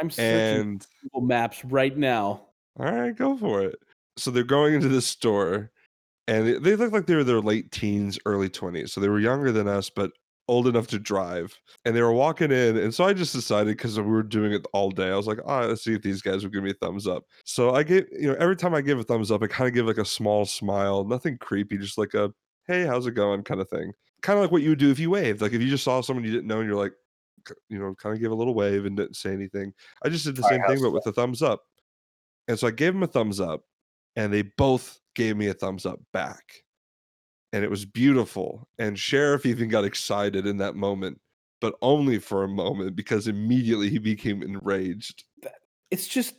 [0.00, 2.46] I'm searching and Google Maps right now.
[2.78, 3.76] All right, go for it.
[4.16, 5.70] So they're going into this store
[6.28, 8.90] and they, they look like they were their late teens, early 20s.
[8.90, 10.12] So they were younger than us, but
[10.48, 11.58] old enough to drive.
[11.84, 12.76] And they were walking in.
[12.76, 15.40] And so I just decided because we were doing it all day, I was like,
[15.44, 17.24] oh, let's see if these guys would give me a thumbs up.
[17.44, 19.74] So I gave, you know, every time I give a thumbs up, I kind of
[19.74, 22.32] give like a small smile, nothing creepy, just like a,
[22.66, 23.92] hey, how's it going kind of thing.
[24.22, 25.42] Kind of like what you would do if you waved.
[25.42, 26.92] Like if you just saw someone you didn't know and you're like,
[27.68, 29.72] you know, kind of give a little wave and didn't say anything.
[30.04, 31.62] I just did the same thing, but with a thumbs up.
[32.48, 33.62] And so I gave them a thumbs up
[34.16, 36.64] and they both gave me a thumbs up back.
[37.52, 38.68] And it was beautiful.
[38.78, 41.20] And Sheriff even got excited in that moment,
[41.60, 45.24] but only for a moment because immediately he became enraged.
[45.90, 46.34] It's just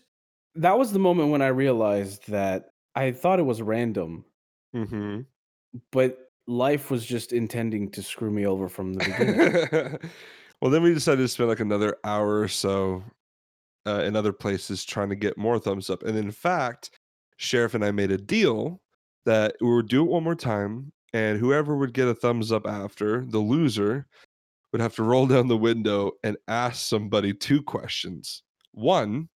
[0.55, 4.25] that was the moment when I realized that I thought it was random,
[4.73, 5.21] hmm
[5.91, 10.11] but life was just intending to screw me over from the beginning.
[10.61, 13.03] well, then we decided to spend like another hour or so
[13.85, 16.03] uh, in other places trying to get more thumbs up.
[16.03, 16.91] And in fact,
[17.37, 18.81] Sheriff and I made a deal
[19.25, 22.67] that we would do it one more time, and whoever would get a thumbs up
[22.67, 24.07] after, the loser,
[24.71, 28.43] would have to roll down the window and ask somebody two questions.
[28.71, 29.29] One,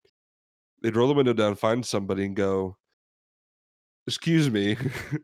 [0.82, 2.76] they'd roll the window down, find somebody, and go,
[4.06, 4.76] Excuse me,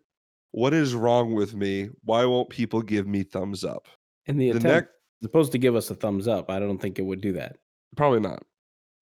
[0.51, 1.89] what is wrong with me?
[2.05, 3.87] Why won't people give me thumbs up?
[4.27, 4.91] And the The attempt next,
[5.23, 6.51] supposed to give us a thumbs up.
[6.51, 7.57] I don't think it would do that.
[7.97, 8.43] probably not.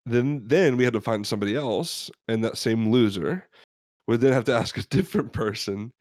[0.05, 3.47] Then, then we had to find somebody else, and that same loser
[4.07, 5.91] would then have to ask a different person,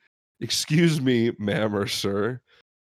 [0.41, 2.41] "Excuse me, ma'am or sir,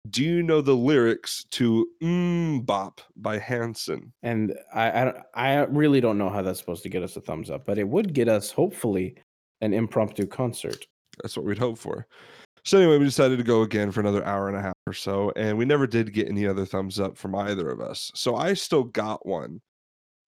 [0.09, 6.01] do you know the lyrics to Mm Bop by Hanson?" And I, I, I really
[6.01, 8.29] don't know how that's supposed to get us a thumbs up, but it would get
[8.29, 9.17] us hopefully
[9.63, 10.87] an impromptu concert.
[11.23, 12.07] That's what we'd hope for.
[12.65, 15.33] So anyway, we decided to go again for another hour and a half or so,
[15.37, 18.11] and we never did get any other thumbs up from either of us.
[18.15, 19.61] So I still got one.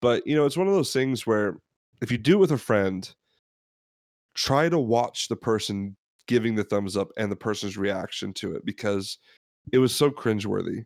[0.02, 1.56] But you know, it's one of those things where
[2.02, 3.08] if you do it with a friend,
[4.34, 8.66] try to watch the person giving the thumbs up and the person's reaction to it
[8.66, 9.18] because
[9.72, 10.84] it was so cringeworthy.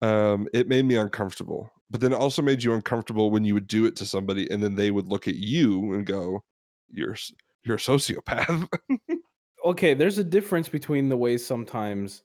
[0.00, 1.70] Um, it made me uncomfortable.
[1.90, 4.62] But then it also made you uncomfortable when you would do it to somebody and
[4.62, 6.42] then they would look at you and go,
[6.90, 7.16] You're
[7.64, 8.68] you're a sociopath.
[9.64, 12.22] Okay, there's a difference between the ways sometimes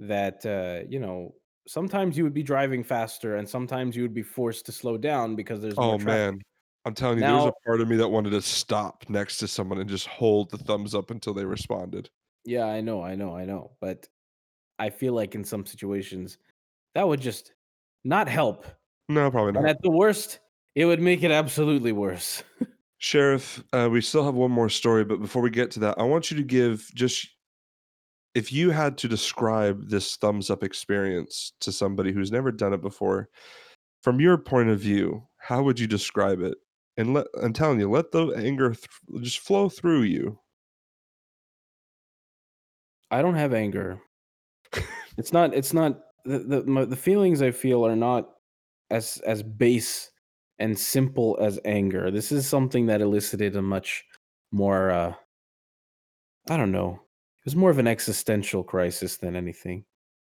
[0.00, 1.32] that uh, you know,
[1.66, 5.36] sometimes you would be driving faster and sometimes you would be forced to slow down
[5.36, 6.40] because there's more Oh man,
[6.84, 9.48] I'm telling you, there was a part of me that wanted to stop next to
[9.48, 12.10] someone and just hold the thumbs up until they responded.
[12.44, 14.08] yeah, I know, I know, I know, but
[14.78, 16.38] I feel like in some situations
[16.94, 17.52] that would just
[18.04, 18.66] not help.
[19.08, 19.70] No, probably And not.
[19.70, 20.40] at the worst,
[20.74, 22.42] it would make it absolutely worse.
[22.98, 26.04] Sheriff, uh, we still have one more story, but before we get to that, I
[26.04, 27.28] want you to give just
[28.34, 32.80] if you had to describe this thumbs up experience to somebody who's never done it
[32.80, 33.28] before,
[34.02, 36.56] from your point of view, how would you describe it?
[36.96, 40.38] And let I'm telling you, let the anger th- just flow through you.
[43.10, 44.00] I don't have anger.
[45.18, 48.30] It's not it's not the the, my, the feelings I feel are not
[48.90, 50.10] as as base
[50.58, 52.10] and simple as anger.
[52.10, 54.04] This is something that elicited a much
[54.52, 55.12] more uh
[56.48, 57.02] I don't know.
[57.42, 59.84] It was more of an existential crisis than anything.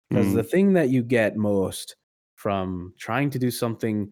[0.09, 1.95] Because the Mm, thing that you get most
[2.35, 4.11] from trying to do something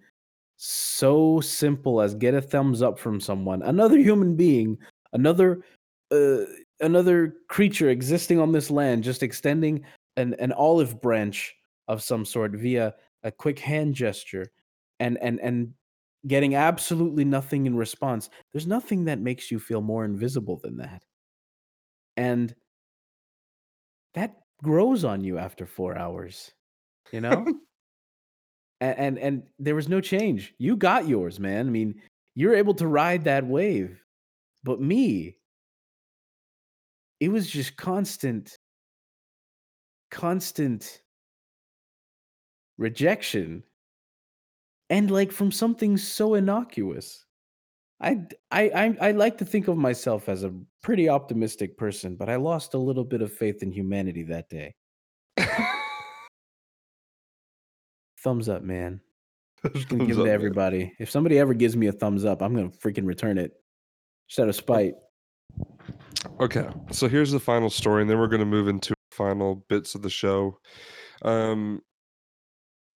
[0.58, 4.78] so simple as get a thumbs up from someone, another human being,
[5.14, 5.64] another
[6.12, 6.46] uh,
[6.82, 9.84] another creature existing on this land, just extending
[10.18, 11.56] an, an olive branch
[11.88, 14.46] of some sort via a quick hand gesture
[15.00, 15.74] and and and
[16.28, 18.30] getting absolutely nothing in response.
[18.54, 21.04] There's nothing that makes you feel more invisible than that.
[22.18, 22.56] And
[24.14, 26.52] that grows on you after 4 hours,
[27.12, 27.46] you know?
[28.82, 30.54] and, and and there was no change.
[30.58, 31.68] You got yours, man.
[31.68, 31.96] I mean,
[32.36, 34.04] you're able to ride that wave.
[34.64, 35.38] But me,
[37.20, 38.58] it was just constant,
[40.12, 41.02] constant
[42.78, 43.64] rejection.
[44.90, 47.23] And like from something so innocuous.
[48.00, 52.16] I d I I I like to think of myself as a pretty optimistic person,
[52.16, 54.74] but I lost a little bit of faith in humanity that day.
[58.24, 59.02] Thumbs up, man.
[59.74, 60.34] Just gonna Thumbs give it to up, man.
[60.34, 60.94] everybody.
[61.00, 63.52] If somebody ever gives me a thumbs up, I'm gonna freaking return it.
[64.28, 64.96] Just out of spite.
[66.40, 70.02] Okay, so here's the final story, and then we're gonna move into final bits of
[70.02, 70.58] the show.
[71.22, 71.82] Um,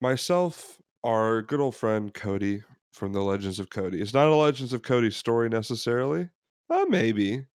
[0.02, 2.64] myself, our good old friend Cody
[2.98, 4.02] from the Legends of Cody.
[4.02, 6.28] It's not a Legends of Cody story necessarily.
[6.70, 7.46] Uh, maybe.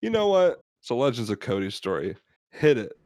[0.00, 0.60] You know what?
[0.80, 2.16] It's a Legends of Cody story.
[2.50, 2.96] Hit it.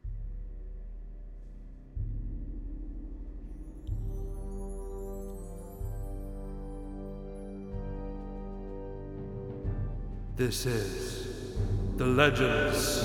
[10.35, 11.55] This is
[11.97, 12.99] the Legends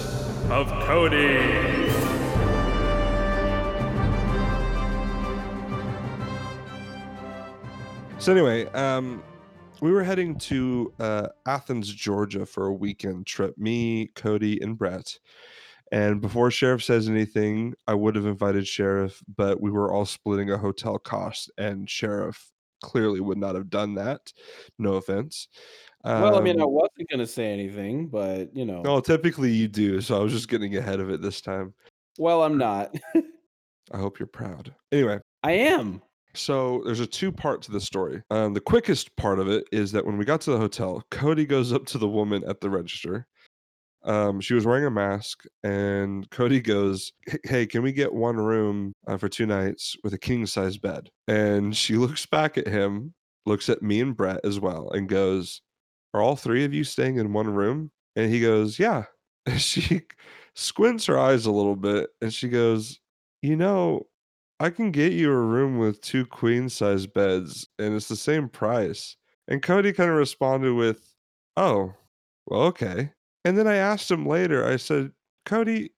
[0.51, 2.24] of Cody.
[8.25, 9.23] So anyway, um,
[9.83, 13.55] we were heading to uh, Athens, Georgia, for a weekend trip.
[13.59, 15.19] Me, Cody, and Brett.
[15.93, 20.51] And before Sheriff says anything, I would have invited Sheriff, but we were all splitting
[20.51, 22.51] a hotel cost, and Sheriff
[22.83, 24.33] clearly would not have done that.
[24.79, 25.49] No offense.
[26.03, 28.81] Well, I mean, I Um, wasn't gonna say anything, but, you know.
[28.81, 31.75] no, typically you do, so I was just getting ahead of it this time.
[32.19, 32.95] Well, I'm not.
[33.93, 34.75] I hope you're proud.
[34.93, 36.01] Anyway, I am.
[36.35, 38.23] So there's a two part to the story.
[38.31, 41.47] Um, the quickest part of it is that when we got to the hotel, Cody
[41.47, 43.27] goes up to the woman at the register.
[44.05, 47.13] Um, she was wearing a mask, and Cody goes,
[47.45, 51.09] "Hey, can we get one room uh, for two nights with a king size bed?"
[51.27, 53.15] And she looks back at him,
[53.47, 55.63] looks at me and Brett as well, and goes,
[56.13, 59.05] "Are all three of you staying in one room?" And he goes, "Yeah."
[59.47, 60.03] And she
[60.55, 63.01] squints her eyes a little bit, and she goes,
[63.43, 64.07] "You know."
[64.61, 68.49] I can get you a room with 2 queen size beds, and it's the same
[68.49, 69.17] price.
[69.49, 71.15] And Cody kinda responded with,
[71.57, 71.95] "Oh,
[72.47, 73.13] well, okay."
[73.45, 75.13] And then I asked him later, I said,
[75.45, 75.93] "Cody,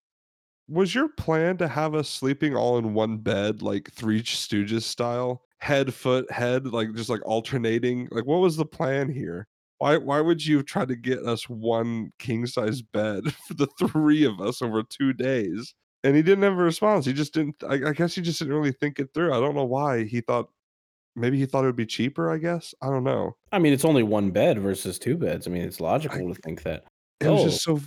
[0.69, 5.42] was your plan to have us sleeping all in one bed, like Three Stooges style?
[5.61, 8.09] Head, foot, head, like, just, like, alternating?
[8.12, 9.49] Like, what was the plan here?
[9.79, 14.25] Why why would you try to get us one king size bed for the 3
[14.25, 15.75] of us over 2 days?"
[16.07, 17.05] And he didn't have a response.
[17.07, 19.33] He just didn't I I guess he just didn't really think it through.
[19.35, 20.05] I don't know why.
[20.05, 20.51] He thought
[21.16, 22.75] maybe he thought it would be cheaper, I guess?
[22.83, 23.37] I don't know.
[23.53, 25.47] I mean, it's only 1 bed versus 2 beds.
[25.47, 26.85] I mean, it's I logical to think that,
[27.21, 27.81] it was "Oh, just so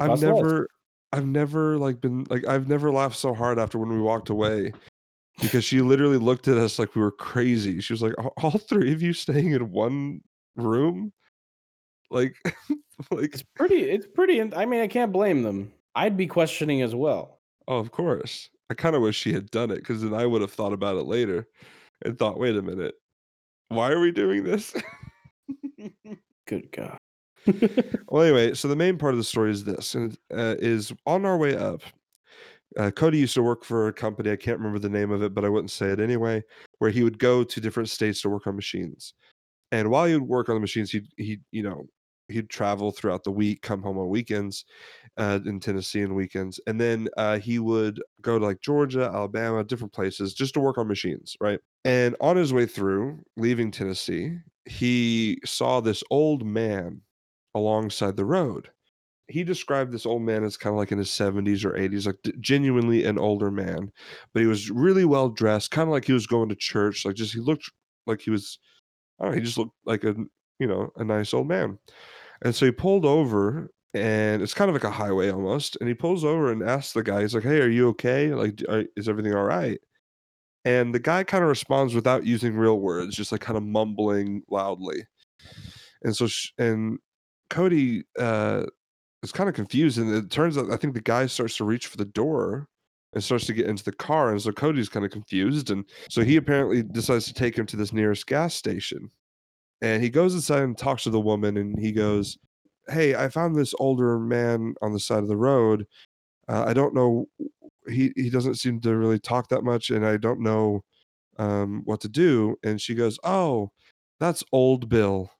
[0.04, 0.68] cost less." never
[1.12, 4.74] I've never, like, been like, I've never laughed so hard after when we walked away
[5.42, 7.80] because she literally looked at us like we were crazy.
[7.80, 10.22] She was like, "All 3 of you staying in one
[10.56, 11.12] room?"
[12.10, 12.36] Like
[13.12, 15.72] like, It's pretty it's pretty I mean, I can't blame them.
[15.94, 17.37] I'd be questioning as well.
[17.68, 18.50] Oh, of course.
[18.70, 21.04] I kinda wish she had done it because then I would have thought about it
[21.04, 21.48] later
[22.04, 22.96] and thought, "Wait a minute.
[23.68, 24.74] Why are we doing this?"
[26.46, 26.98] Good god.
[28.10, 31.24] Well, anyway, so the main part of the story is this, and uh, is on
[31.26, 31.82] our way up.
[32.76, 34.30] Uh, Cody used to work for a company.
[34.30, 36.42] I can't remember the name of it, but I wouldn't say it anyway.
[36.78, 39.14] Where he would go to different states to work on machines,
[39.72, 41.86] and while he would work on the machines, he'd he you know
[42.28, 44.64] he'd travel throughout the week, come home on weekends,
[45.18, 49.64] uh, in Tennessee and weekends, and then uh, he would go to like Georgia, Alabama,
[49.64, 51.60] different places just to work on machines, right?
[51.84, 57.00] And on his way through, leaving Tennessee, he saw this old man
[57.54, 58.70] alongside the road.
[59.26, 62.16] He described this old man as kind of like in his 70s or 80s, like
[62.22, 63.92] d- genuinely an older man,
[64.32, 67.04] but he was really well dressed, kind of like he was going to church.
[67.04, 67.70] Like just he looked
[68.06, 68.58] like he was,
[69.20, 70.14] I don't know, he just looked like a
[70.58, 71.78] you know a nice old man.
[72.42, 75.76] And so he pulled over, and it's kind of like a highway almost.
[75.80, 78.34] And he pulls over and asks the guy, he's like, "Hey, are you okay?
[78.34, 79.80] Like, are, is everything all right?"
[80.64, 84.42] And the guy kind of responds without using real words, just like kind of mumbling
[84.50, 85.04] loudly.
[86.02, 86.98] And so, sh- and
[87.50, 88.66] Cody uh,
[89.22, 91.86] is kind of confused, and it turns out I think the guy starts to reach
[91.86, 92.68] for the door
[93.14, 96.22] and starts to get into the car, and so Cody's kind of confused, and so
[96.22, 99.10] he apparently decides to take him to this nearest gas station,
[99.82, 102.38] and he goes inside and talks to the woman, and he goes,
[102.88, 105.86] "Hey, I found this older man on the side of the road.
[106.48, 107.28] Uh, I don't know.
[107.88, 110.84] He he doesn't seem to really talk that much, and I don't know
[111.38, 113.72] um, what to do." And she goes, "Oh,
[114.20, 115.30] that's old Bill."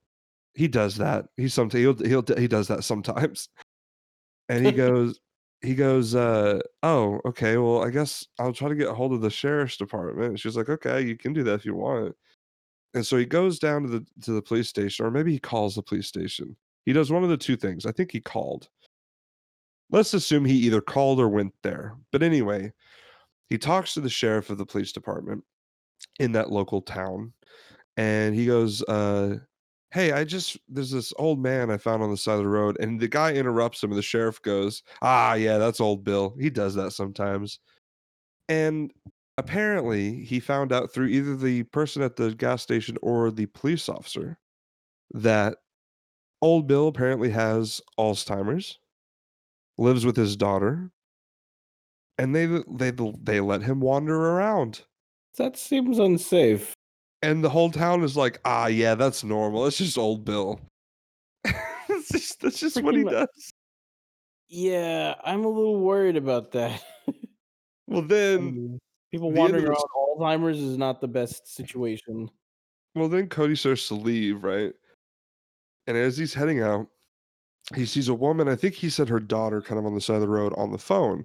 [0.55, 1.26] He does that.
[1.36, 3.49] He sometimes he'll he'll he does that sometimes.
[4.49, 5.18] And he goes
[5.62, 9.20] he goes, uh, "Oh, okay, well, I guess I'll try to get a hold of
[9.20, 12.14] the sheriff's department." And she's like, "Okay, you can do that if you want."
[12.95, 15.74] And so he goes down to the to the police station, or maybe he calls
[15.74, 16.57] the police station.
[16.86, 17.86] He does one of the 2 things.
[17.86, 18.68] I think he called.
[19.91, 21.97] Let's assume he either called or went there.
[22.12, 22.72] But anyway,
[23.51, 25.45] he talks to the sheriff of the police department
[26.20, 27.32] in that local town,
[27.99, 29.36] and he goes, uh
[29.93, 32.78] hey, I just there's this old man I found on the side of the road,
[32.80, 36.36] and the guy interrupts him, and the sheriff goes, "Ah, yeah, that's old Bill.
[36.41, 37.61] He does that sometimes."
[38.49, 38.93] And
[39.39, 43.89] apparently, he found out through either the person at the gas station or the police
[43.89, 44.36] officer
[45.14, 45.57] that
[46.43, 48.78] old Bill apparently has Alzheimer's,
[49.78, 50.91] lives with his daughter,
[52.18, 52.91] and they they
[53.22, 54.82] they let him wander around.
[55.39, 56.74] That seems unsafe.
[57.22, 59.66] And the whole town is like, ah, yeah, that's normal.
[59.66, 60.61] It's just old Bill.
[61.45, 63.53] that's just, that's just what he Freaking- does.
[64.49, 66.82] Yeah, I'm a little worried about that.
[67.86, 68.39] Well, then,
[68.72, 68.78] Um,
[69.11, 72.30] People the wandering around Alzheimer's is not the best situation.
[72.94, 74.72] well, then Cody starts to leave, right?
[75.86, 76.86] And as he's heading out,
[77.74, 78.48] he sees a woman.
[78.48, 80.72] I think he said her daughter, kind of on the side of the road on
[80.72, 81.24] the phone.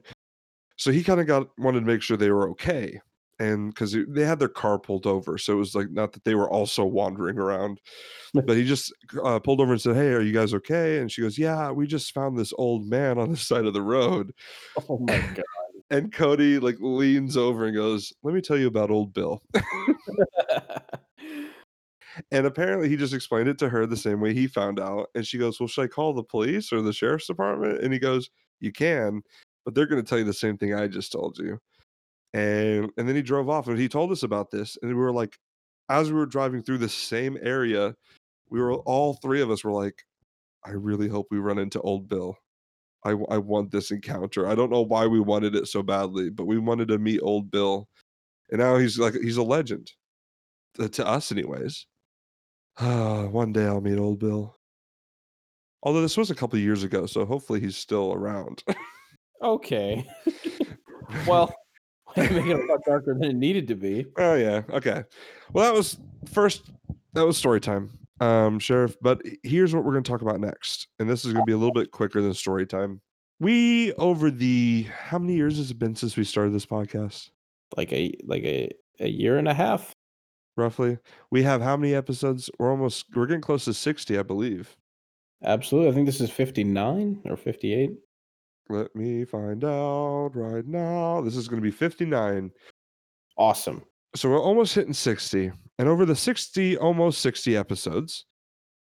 [0.78, 3.00] So he kind of got wanted to make sure they were okay,
[3.40, 6.36] and because they had their car pulled over, so it was like not that they
[6.36, 7.80] were also wandering around,
[8.34, 11.22] but he just uh, pulled over and said, "Hey, are you guys okay?" And she
[11.22, 14.34] goes, "Yeah, we just found this old man on the side of the road."
[14.90, 15.63] Oh my god.
[15.94, 19.42] And Cody like leans over and goes, "Let me tell you about old Bill."
[22.32, 25.10] And apparently he just explained it to her the same way he found out.
[25.16, 27.82] And she goes, Well, should I call the police or the sheriff's department?
[27.84, 28.30] And he goes,
[28.60, 29.22] You can,
[29.66, 31.60] but they're gonna tell you the same thing I just told you.
[32.34, 34.78] And and then he drove off and he told us about this.
[34.82, 35.38] And we were like,
[35.90, 37.96] as we were driving through the same area,
[38.50, 40.04] we were all three of us were like,
[40.66, 42.38] I really hope we run into old Bill.
[43.06, 44.48] I, I want this encounter.
[44.48, 47.52] I don't know why we wanted it so badly, but we wanted to meet old
[47.52, 47.88] Bill.
[48.52, 49.92] And now he's like he's a legend.
[50.76, 51.86] To, to us anyways.
[52.80, 54.56] One day I'll meet old Bill.
[55.84, 58.64] Although this was a couple years ago, so hopefully he's still around.
[59.42, 60.08] okay.
[61.28, 61.54] well,
[62.18, 64.06] make it a lot darker than it needed to be.
[64.18, 65.04] oh yeah, okay.
[65.52, 65.98] Well, that was
[66.32, 66.72] first.
[67.14, 67.92] That was story time,
[68.24, 68.96] um, Sheriff.
[69.02, 71.54] But here's what we're going to talk about next, and this is going to be
[71.54, 73.02] a little bit quicker than story time.
[73.40, 77.30] We over the how many years has it been since we started this podcast?
[77.76, 79.94] Like a like a, a year and a half.
[80.56, 81.00] Roughly,
[81.32, 82.50] we have how many episodes?
[82.60, 84.78] We're almost we're getting close to sixty, I believe.
[85.44, 85.90] Absolutely.
[85.90, 87.92] I think this is 59 or 58.
[88.70, 91.20] Let me find out right now.
[91.20, 92.52] This is going to be fifty nine.
[93.36, 93.84] Awesome.
[94.16, 98.26] so we're almost hitting 60 and over the 60 almost 60 episodes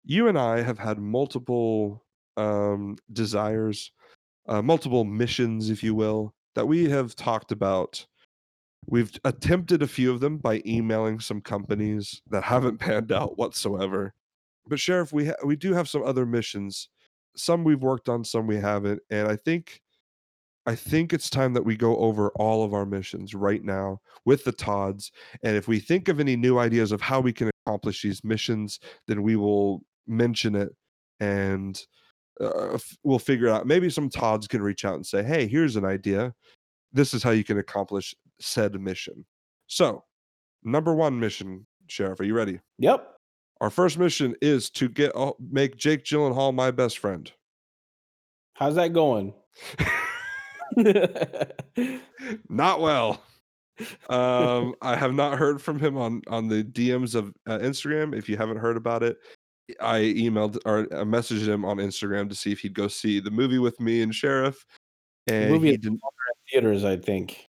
[0.03, 2.03] you and i have had multiple
[2.37, 3.91] um desires
[4.47, 8.05] uh, multiple missions if you will that we have talked about.
[8.87, 14.13] We've attempted a few of them by emailing some companies that haven't panned out whatsoever.
[14.67, 16.89] But sheriff we ha- we do have some other missions.
[17.35, 19.81] Some we've worked on some we haven't and i think
[20.65, 24.43] i think it's time that we go over all of our missions right now with
[24.43, 25.11] the Todds.
[25.43, 28.79] And if we think of any new ideas of how we can accomplish these missions,
[29.07, 30.69] then we will mention it
[31.19, 31.81] and
[32.39, 33.67] uh, f- we'll figure it out.
[33.67, 36.33] Maybe some Todds can reach out and say, hey, here's an idea.
[36.91, 39.25] This is how you can accomplish said mission.
[39.67, 40.03] So,
[40.63, 42.59] number one mission, Sheriff, are you ready?
[42.79, 43.07] Yep.
[43.61, 47.31] Our first mission is to get make Jake Gyllenhaal my best friend.
[48.55, 49.33] How's that going?
[52.49, 53.23] Not well.
[54.09, 58.15] um, I have not heard from him on on the DMs of uh, Instagram.
[58.15, 59.17] If you haven't heard about it,
[59.79, 63.31] I emailed or I messaged him on Instagram to see if he'd go see the
[63.31, 64.65] movie with me and Sheriff.
[65.27, 66.01] And movie he didn't.
[66.51, 67.47] Theaters, I think.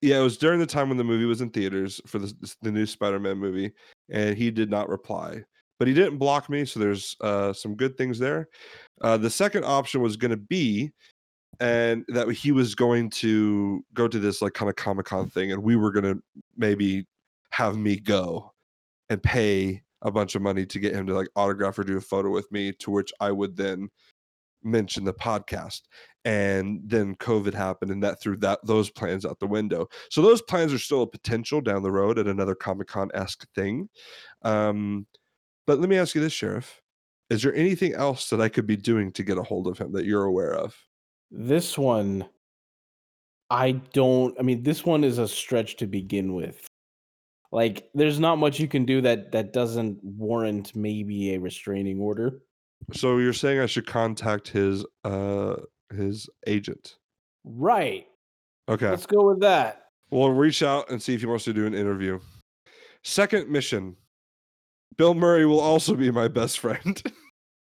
[0.00, 2.32] Yeah, it was during the time when the movie was in theaters for the
[2.62, 3.72] the new Spider-Man movie,
[4.10, 5.42] and he did not reply.
[5.78, 8.48] But he didn't block me, so there's uh, some good things there.
[9.00, 10.92] Uh, the second option was going to be,
[11.64, 15.50] and that he was going to go to this like kind of Comic Con thing,
[15.50, 16.22] and we were going to
[16.58, 17.06] maybe
[17.52, 18.52] have me go
[19.08, 22.02] and pay a bunch of money to get him to like autograph or do a
[22.02, 23.88] photo with me, to which I would then
[24.62, 25.82] mention the podcast.
[26.26, 29.88] And then covid happened and that threw that those plans out the window.
[30.10, 33.88] So those plans are still a potential down the road at another comic-con-esque thing.
[34.42, 35.06] Um
[35.66, 36.82] but let me ask you this sheriff.
[37.30, 39.92] Is there anything else that i could be doing to get a hold of him
[39.92, 40.74] that you're aware of
[41.30, 42.26] This one,
[43.50, 44.34] I don't.
[44.38, 46.66] I mean, this one is a stretch to begin with.
[47.52, 52.40] Like, there's not much you can do that that doesn't warrant maybe a restraining order.
[52.92, 55.54] so you're saying i should contact his uh
[55.96, 56.96] his agent
[57.44, 58.06] Right.
[58.68, 59.86] okay Let's go with that.
[60.10, 62.18] We'll reach out and see if he wants to do an interview.
[63.04, 63.96] Second mission
[64.96, 67.02] Bill Murray will also be my best friend.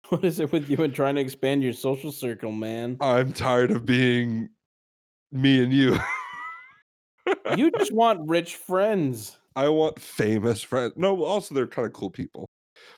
[0.20, 2.98] What is it with you and trying to expand your social circle, man?
[3.00, 4.50] I'm tired of being
[5.32, 5.98] me and you.
[7.56, 9.38] You just want rich friends.
[9.56, 10.94] I want famous friends.
[10.96, 12.50] No, also they're kind of cool people.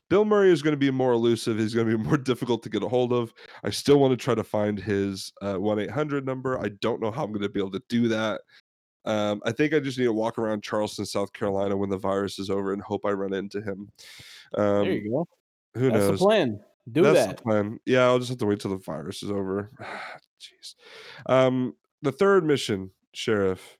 [0.10, 1.58] Bill Murray is going to be more elusive.
[1.58, 3.34] He's going to be more difficult to get a hold of.
[3.66, 6.58] I still want to try to find his uh, 1 800 number.
[6.60, 8.42] I don't know how I'm going to be able to do that.
[9.04, 12.40] Um, I think I just need to walk around Charleston, South Carolina when the virus
[12.40, 13.90] is over and hope I run into him.
[14.56, 15.28] Um, there you go.
[15.74, 16.20] Who That's knows?
[16.20, 16.60] the plan.
[16.92, 17.38] Do That's that.
[17.38, 17.80] the plan.
[17.86, 19.70] Yeah, I'll just have to wait till the virus is over.
[20.42, 20.76] Jeez.
[21.28, 23.78] Um, the third mission, Sheriff.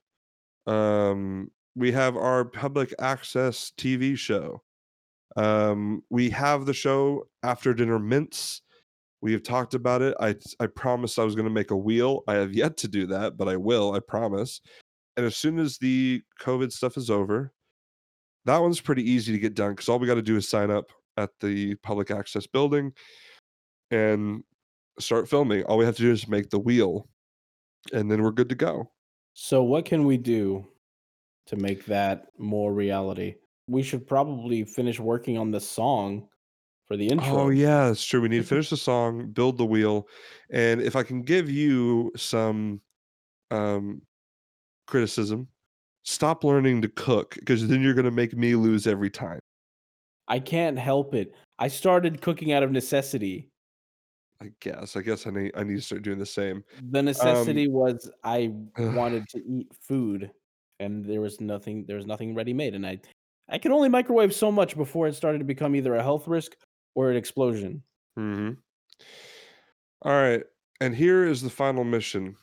[0.66, 4.62] Um, we have our public access TV show.
[5.36, 8.62] Um, we have the show After Dinner Mints.
[9.20, 10.14] We have talked about it.
[10.20, 12.22] I I promised I was going to make a wheel.
[12.28, 13.94] I have yet to do that, but I will.
[13.94, 14.60] I promise.
[15.16, 17.52] And as soon as the COVID stuff is over,
[18.44, 20.70] that one's pretty easy to get done because all we got to do is sign
[20.70, 22.92] up at the public access building
[23.90, 24.42] and
[24.98, 25.64] start filming.
[25.64, 27.08] All we have to do is make the wheel,
[27.92, 28.90] and then we're good to go.
[29.34, 30.66] So, what can we do
[31.46, 33.36] to make that more reality?
[33.68, 36.28] We should probably finish working on the song
[36.86, 37.44] for the intro.
[37.44, 38.20] Oh yeah, that's true.
[38.20, 40.08] We need to finish the song, build the wheel,
[40.50, 42.80] and if I can give you some
[43.50, 44.02] um
[44.86, 45.48] criticism,
[46.02, 49.38] stop learning to cook because then you're going to make me lose every time.
[50.32, 51.34] I can't help it.
[51.58, 53.50] I started cooking out of necessity.
[54.40, 54.96] I guess.
[54.96, 56.64] I guess I need I need to start doing the same.
[56.90, 60.30] The necessity was I wanted to eat food
[60.80, 62.98] and there was nothing there was nothing ready made and I
[63.50, 66.56] I could only microwave so much before it started to become either a health risk
[66.94, 67.82] or an explosion.
[68.18, 68.56] Mhm.
[70.00, 70.44] All right.
[70.80, 72.36] And here is the final mission.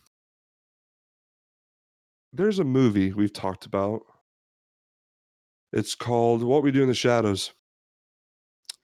[2.34, 4.04] There's a movie we've talked about.
[5.74, 7.52] It's called What We Do in the Shadows.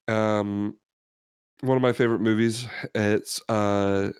[0.07, 0.77] Um
[1.61, 2.67] one of my favorite movies.
[2.93, 4.11] It's uh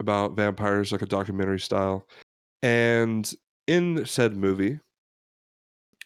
[0.00, 2.06] about vampires like a documentary style.
[2.62, 3.32] And
[3.66, 4.80] in said movie,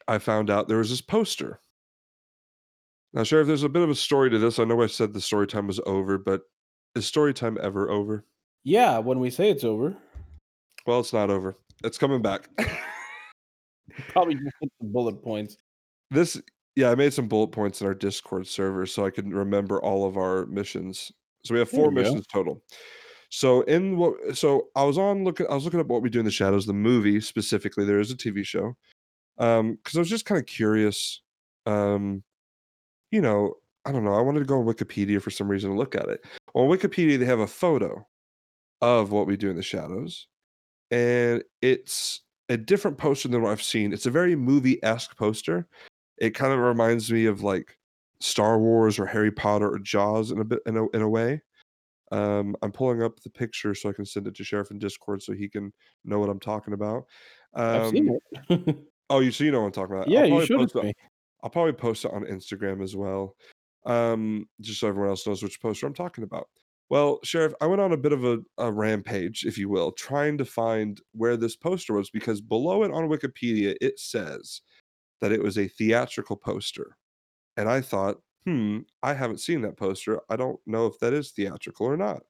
[0.09, 1.61] I found out there was this poster.
[3.12, 4.59] Now, Sheriff, there's a bit of a story to this.
[4.59, 6.42] I know I said the story time was over, but
[6.94, 8.24] is story time ever over?
[8.64, 9.97] Yeah, when we say it's over,
[10.86, 11.57] Well, it's not over.
[11.84, 12.49] It's coming back.
[14.09, 15.57] probably just hit the bullet points.
[16.11, 16.40] this,
[16.77, 20.07] yeah, I made some bullet points in our Discord server so I can remember all
[20.07, 21.11] of our missions.
[21.45, 22.03] So we have There four you go.
[22.03, 22.62] missions total.
[23.31, 24.37] So in what?
[24.37, 25.47] So I was on looking.
[25.49, 27.85] I was looking up what we do in the shadows, the movie specifically.
[27.85, 28.77] There is a TV show.
[29.39, 31.22] Um, because I was just kind of curious.
[31.64, 32.22] Um,
[33.11, 33.55] you know,
[33.85, 34.14] I don't know.
[34.14, 36.24] I wanted to go on Wikipedia for some reason to look at it.
[36.55, 38.07] On Wikipedia, they have a photo
[38.81, 40.29] of what we do in the shadows,
[40.91, 43.93] and it's a different poster than what I've seen.
[43.93, 45.66] It's a very movie esque poster.
[46.19, 47.77] It kind of reminds me of like
[48.21, 51.43] Star Wars or Harry Potter or Jaws in a bit in a in a way.
[52.12, 55.23] Um, I'm pulling up the picture so I can send it to Sheriff in Discord
[55.23, 55.73] so he can
[56.05, 57.05] know what I'm talking about.
[57.53, 58.77] I've seen Um, it.
[59.11, 60.09] oh, you so you know what I'm talking about.
[60.09, 60.97] yeah, I'll you probably showed it post it.
[61.43, 63.37] I'll probably post it on Instagram as well,
[63.85, 66.49] um, just so everyone else knows which poster I'm talking about.
[66.89, 70.39] Well, Sheriff, I went on a bit of a, a rampage, if you will, trying
[70.39, 74.61] to find where this poster was because below it on Wikipedia it says
[75.21, 76.97] that it was a theatrical poster,
[77.57, 80.21] and I thought, hmm, I haven't seen that poster.
[80.31, 82.23] I don't know if that is theatrical or not.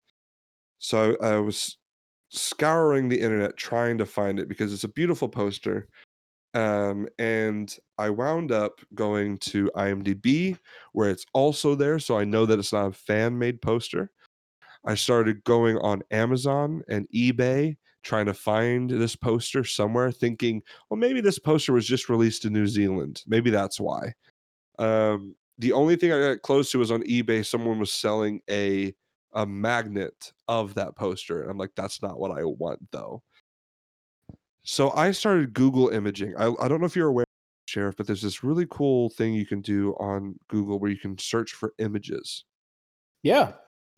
[0.78, 1.78] So I was
[2.30, 5.88] scouring the internet trying to find it because it's a beautiful poster.
[6.54, 10.58] Um, and I wound up going to IMDb
[10.92, 11.98] where it's also there.
[11.98, 14.10] So I know that it's not a fan made poster.
[14.86, 17.76] I started going on Amazon and eBay
[18.06, 22.52] trying to find this poster somewhere, thinking, well, maybe this poster was just released in
[22.52, 23.22] New Zealand.
[23.26, 24.14] Maybe that's why.
[24.78, 28.94] Um, the only thing I got close to was on eBay, someone was selling a
[29.32, 31.42] a magnet of that poster.
[31.42, 33.22] And I'm like, that's not what I want though.
[34.62, 36.34] So I started Google imaging.
[36.38, 37.26] I, I don't know if you're aware,
[37.66, 41.18] Sheriff, but there's this really cool thing you can do on Google where you can
[41.18, 42.44] search for images.
[43.22, 43.52] Yeah,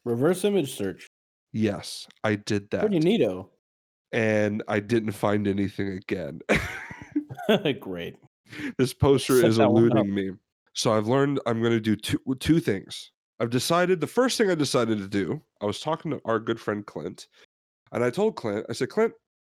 [0.04, 1.06] reverse image search.
[1.52, 2.80] Yes, I did that.
[2.80, 3.48] Pretty neato.
[4.12, 6.40] And I didn't find anything again.
[7.80, 8.16] Great.
[8.76, 9.92] this poster is that one up.
[9.92, 10.30] eluding me.
[10.74, 13.10] So I've learned I'm going to do two two things.
[13.40, 15.40] I've decided the first thing I decided to do.
[15.62, 17.28] I was talking to our good friend Clint,
[17.92, 19.12] and I told Clint, I said, Clint,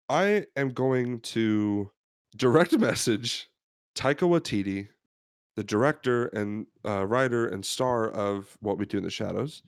[0.08, 1.90] I am going to
[2.36, 3.48] direct message
[3.96, 4.88] Taika Waititi,
[5.56, 9.62] the director and uh, writer and star of What We Do in the Shadows.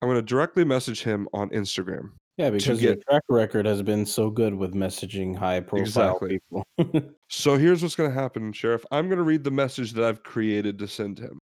[0.00, 2.10] I'm going to directly message him on Instagram.
[2.36, 5.80] Yeah, because your get- track record has been so good with messaging high profile
[6.18, 6.40] Exactly.
[6.40, 6.64] people.
[7.28, 8.84] So here's what's going to happen, Sheriff.
[8.92, 11.38] I'm going to read the message that I've created to send him.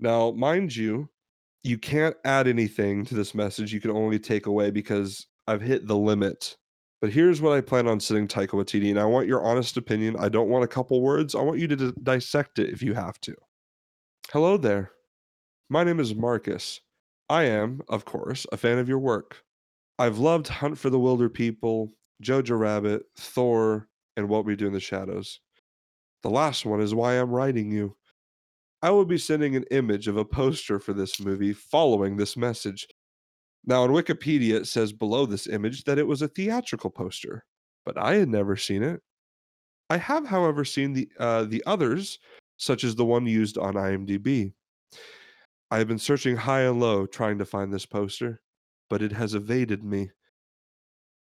[0.00, 1.08] Now, mind you,
[1.62, 3.72] you can't add anything to this message.
[3.72, 6.56] You can only take away because I've hit the limit.
[7.00, 10.16] But here's what I plan on sending Taika Waititi, and I want your honest opinion.
[10.18, 11.36] I don't want a couple words.
[11.36, 13.36] I want you to d- dissect it if you have to.
[14.32, 14.90] Hello there.
[15.70, 16.80] My name is Marcus.
[17.28, 19.44] I am, of course, a fan of your work.
[19.98, 21.92] I've loved Hunt for the Wilder People,
[22.22, 25.40] Jojo Rabbit, Thor, and What We Do in the Shadows.
[26.22, 27.96] The last one is why I'm writing you.
[28.80, 32.86] I will be sending an image of a poster for this movie following this message.
[33.64, 37.44] Now, on Wikipedia, it says below this image that it was a theatrical poster,
[37.84, 39.00] but I had never seen it.
[39.90, 42.18] I have, however, seen the uh, the others,
[42.56, 44.52] such as the one used on IMDb.
[45.70, 48.40] I have been searching high and low trying to find this poster,
[48.88, 50.10] but it has evaded me.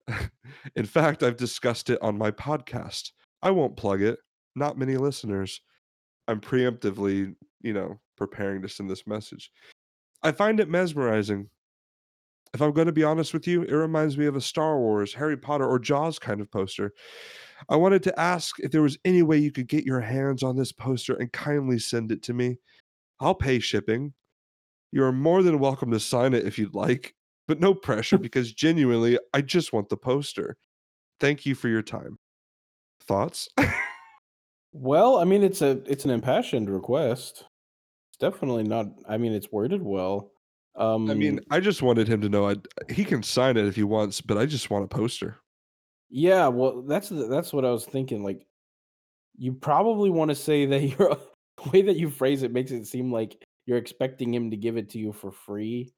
[0.75, 3.11] In fact, I've discussed it on my podcast.
[3.41, 4.19] I won't plug it.
[4.55, 5.61] Not many listeners.
[6.27, 9.51] I'm preemptively, you know, preparing to send this message.
[10.21, 11.49] I find it mesmerizing.
[12.53, 15.13] If I'm going to be honest with you, it reminds me of a Star Wars,
[15.13, 16.93] Harry Potter, or Jaws kind of poster.
[17.69, 20.55] I wanted to ask if there was any way you could get your hands on
[20.57, 22.57] this poster and kindly send it to me.
[23.19, 24.13] I'll pay shipping.
[24.91, 27.13] You are more than welcome to sign it if you'd like,
[27.49, 30.55] but no pressure because genuinely, I just want the poster.
[31.19, 32.17] Thank you for your time.
[33.01, 33.49] Thoughts?
[34.71, 37.43] Well, I mean, it's a it's an impassioned request.
[38.11, 38.85] It's definitely not.
[39.07, 40.31] I mean, it's worded well.
[40.75, 43.75] Um, I mean, I just wanted him to know I he can sign it if
[43.75, 45.37] he wants, but I just want a poster.
[46.11, 46.49] yeah.
[46.49, 48.23] Well, that's that's what I was thinking.
[48.23, 48.45] Like,
[49.37, 51.17] you probably want to say that you're
[51.63, 54.77] the way that you phrase it makes it seem like you're expecting him to give
[54.77, 55.91] it to you for free,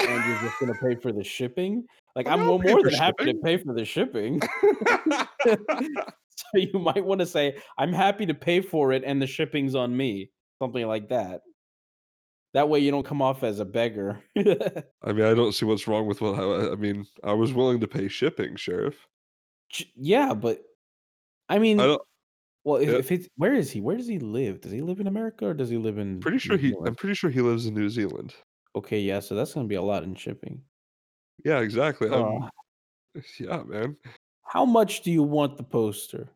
[0.00, 1.84] and you're just gonna pay for the shipping.
[2.16, 4.40] Like, I'm I'll more pay more for than happy to pay for the shipping.
[5.46, 9.74] so you might want to say, "I'm happy to pay for it, and the shipping's
[9.74, 10.30] on me."
[10.60, 11.42] Something like that.
[12.54, 14.20] That way, you don't come off as a beggar.
[14.38, 17.04] I mean, I don't see what's wrong with what I, I mean.
[17.24, 18.94] I was willing to pay shipping, sheriff.
[19.96, 20.60] Yeah, but
[21.48, 22.02] I mean, I don't.
[22.62, 22.96] well, if, yeah.
[22.96, 23.80] if it's where is he?
[23.80, 24.60] Where does he live?
[24.60, 26.20] Does he live in America or does he live in?
[26.20, 26.72] Pretty sure he.
[26.86, 28.34] I'm pretty sure he lives in New Zealand.
[28.76, 30.62] Okay, yeah, so that's gonna be a lot in shipping.
[31.44, 32.08] Yeah, exactly.
[32.10, 32.42] I'm-
[33.16, 33.96] Uh, yeah, man.
[34.42, 36.28] how much do you want the poster?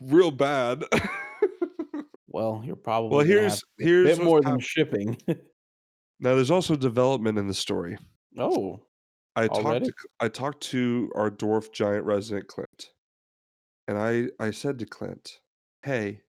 [0.00, 0.84] Real bad.
[2.32, 4.60] Well, you're probably gonna here's- have to pay a here's bit what's more than hap-
[4.60, 5.18] shipping.
[6.20, 7.98] now, there's also development in the story.
[8.38, 8.80] oh,
[9.34, 9.86] I talked Already?
[9.86, 12.90] to I talked to our dwarf giant resident Clint,
[13.88, 15.40] and I I said to Clint,
[15.82, 16.20] "Hey,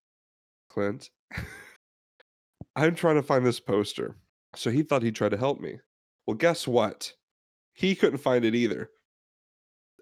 [0.72, 1.12] Clint,
[2.76, 4.16] I'm trying to find this poster."
[4.56, 5.80] So he thought he'd try to help me.
[6.28, 7.14] Well, guess what?
[7.74, 8.90] He couldn't find it either.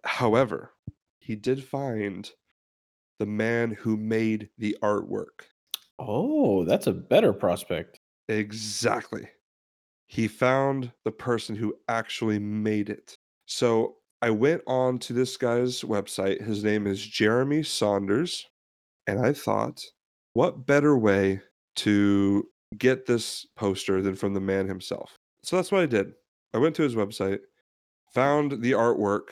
[0.03, 0.71] However,
[1.19, 2.29] he did find
[3.19, 5.45] the man who made the artwork.
[5.99, 7.99] oh, that's a better prospect.
[8.29, 9.27] Exactly.
[10.07, 13.17] He found the person who actually made it.
[13.45, 16.41] So I went on to this guy's website.
[16.41, 18.47] His name is Jeremy Saunders.
[19.07, 19.83] And I thought,
[20.33, 21.41] what better way
[21.77, 22.47] to
[22.77, 25.15] get this poster than from the man himself?
[25.43, 26.13] So that's what I did.
[26.53, 27.39] I went to his website,
[28.13, 29.29] found the artwork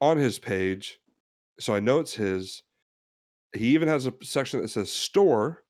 [0.00, 0.98] on his page.
[1.60, 2.62] So I know it's his.
[3.54, 5.64] He even has a section that says store.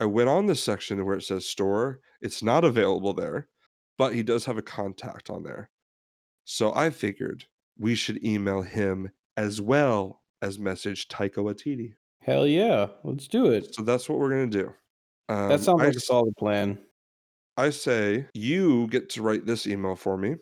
[0.00, 2.00] I went on this section where it says store.
[2.20, 3.48] It's not available there,
[3.96, 5.70] but he does have a contact on there.
[6.44, 7.44] So I figured
[7.78, 11.94] we should email him as well as message Taika Waititi.
[12.22, 13.74] Hell yeah, let's do it.
[13.74, 14.72] So that's what we're gonna do.
[15.28, 16.78] Um, That sounds I, like a solid plan.
[17.56, 20.36] I say you get to write this email for me.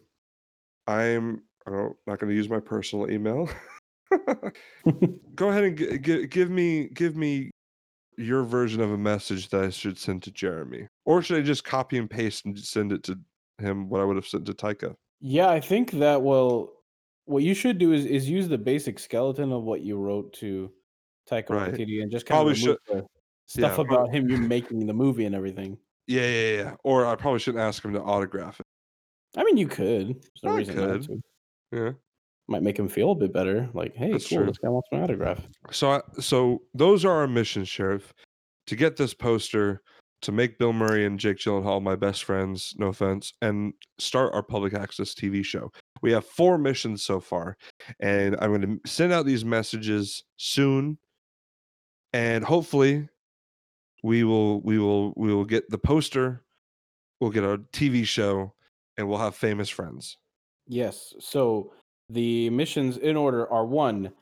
[0.87, 3.49] I'm I don't, not going to use my personal email.
[5.34, 7.51] Go ahead and g- g- give me give me
[8.16, 11.64] your version of a message that I should send to Jeremy, or should I just
[11.64, 13.18] copy and paste and send it to
[13.59, 13.89] him?
[13.89, 14.95] What I would have sent to Taika?
[15.20, 16.72] Yeah, I think that well,
[17.24, 20.70] what you should do is is use the basic skeleton of what you wrote to
[21.28, 21.74] Taika Right.
[21.74, 23.07] Waititi and just kind Probably of the
[23.47, 25.78] stuff yeah, about him you making the movie and everything.
[26.07, 26.74] Yeah, yeah, yeah.
[26.84, 28.66] Or I probably shouldn't ask him to autograph it.
[29.36, 30.09] I mean, you could.
[30.09, 31.03] There's no I reason not could.
[31.03, 31.20] to.
[31.72, 31.90] Yeah.
[32.49, 33.68] Might make him feel a bit better.
[33.74, 34.47] Like, hey, That's cool, true.
[34.47, 35.47] this guy wants my autograph.
[35.72, 38.14] So, I, so those are our missions, Sheriff.
[38.68, 39.82] To get this poster,
[40.22, 44.42] to make Bill Murray and Jake Gyllenhaal my best friends, no offense, and start our
[44.42, 45.70] public access TV show.
[46.03, 47.57] We have four missions so far,
[48.01, 50.99] and I'm going to send out these messages soon,
[52.12, 53.09] and hopefully,
[54.03, 56.42] we will we will we will get the poster,
[57.20, 58.55] we'll get a TV show,
[58.97, 60.18] and we'll have famous friends.
[60.66, 61.14] Yes.
[61.20, 61.72] So
[62.09, 64.12] the missions in order are one,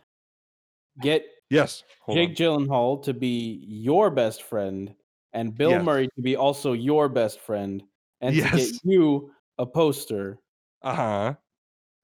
[1.01, 2.35] get Yes, hold Jake on.
[2.37, 4.95] Gyllenhaal to be your best friend
[5.35, 5.85] and Bill Yes.
[5.85, 7.83] Murray to be also your best friend
[8.23, 10.39] and to get you a poster
[10.83, 11.35] Uh huh.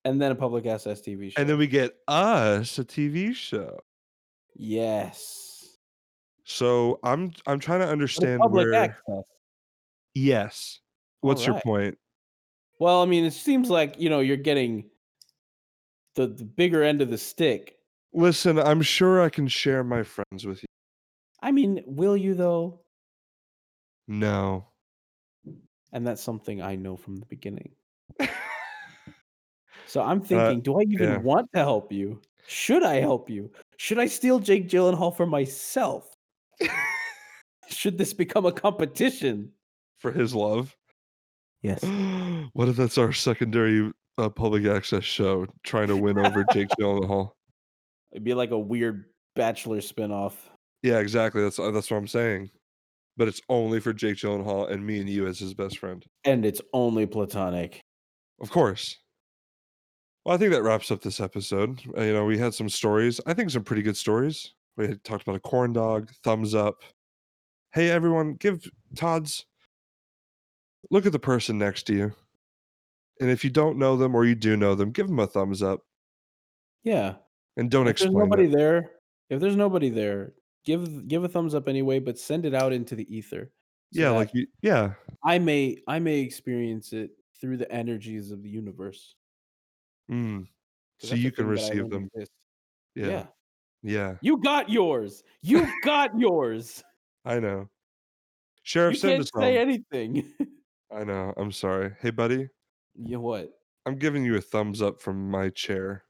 [0.05, 1.41] and then a public access TV show.
[1.41, 3.79] And then we get us a TV show.
[4.55, 5.47] yes.
[6.51, 9.25] So I'm I'm trying to understand public where access.
[10.15, 10.81] yes.
[11.21, 11.97] What's your point?
[12.81, 14.91] Well, I mean, it seems like you know you're getting
[16.17, 17.77] the the bigger end of the stick.
[18.13, 20.67] Listen, I'm sure I can share my friends with you.
[21.41, 22.81] I mean, will you though?
[24.09, 24.67] No.
[25.93, 27.77] And that's something I know from the beginning.
[29.87, 31.19] So I'm thinking, do I even Uh, yeah.
[31.19, 32.21] want to help you?
[32.47, 33.51] Should I help you?
[33.77, 36.10] Should I steal Jake Gyllenhaal for myself?
[37.69, 39.53] Should this become a competition?
[39.99, 40.77] For his love.
[41.63, 41.83] Yes.
[42.53, 47.33] what if that's our secondary uh, public access show trying to win over Jake Gyllenhaal?
[48.13, 49.05] It'd be like a weird
[49.37, 50.33] bachelor spinoff.
[50.83, 51.43] Yeah, exactly.
[51.43, 52.51] That's uh, that's what I'm saying.
[53.17, 56.05] But it's only for Jake Gyllenhaal and me and you as his best friend.
[56.25, 57.81] And it's only platonic.
[58.41, 58.97] Of course.
[60.25, 61.81] Well, I think that wraps up this episode.
[61.97, 63.21] Uh, you know, we had some stories.
[63.27, 64.55] I think some pretty good stories.
[64.81, 66.83] We had talked about a corn dog, thumbs up.
[67.75, 68.67] Hey, everyone, give
[68.97, 69.45] Todd's.
[70.91, 72.13] Look at the person next to you.
[73.21, 75.63] And if you don't know them or you do know them, give them a thumbs
[75.63, 75.81] up
[76.83, 77.17] Yeah.
[77.59, 78.53] and don't If there's nobody it.
[78.57, 78.93] there,
[79.29, 80.33] if there's nobody there,
[80.65, 83.53] give give a thumbs up anyway, but send it out into the ether.
[83.93, 88.43] so Yeah, like you, yeah, I may I may experience it through the energies of
[88.43, 89.15] the universe.
[90.11, 90.49] mm,
[91.01, 92.09] so you can thing that I receive them.
[92.95, 93.27] Yeah, yeah.
[93.83, 95.23] Yeah, You got yours.
[95.43, 96.83] You got yours.
[97.25, 97.69] I know.
[98.63, 100.25] Sheriff, You send can't us say anything.
[100.93, 101.33] I know.
[101.37, 101.93] I'm sorry.
[102.01, 102.49] Hey, buddy,
[102.95, 103.51] you know what?
[103.87, 106.05] I'm giving you a thumbs up from my chair.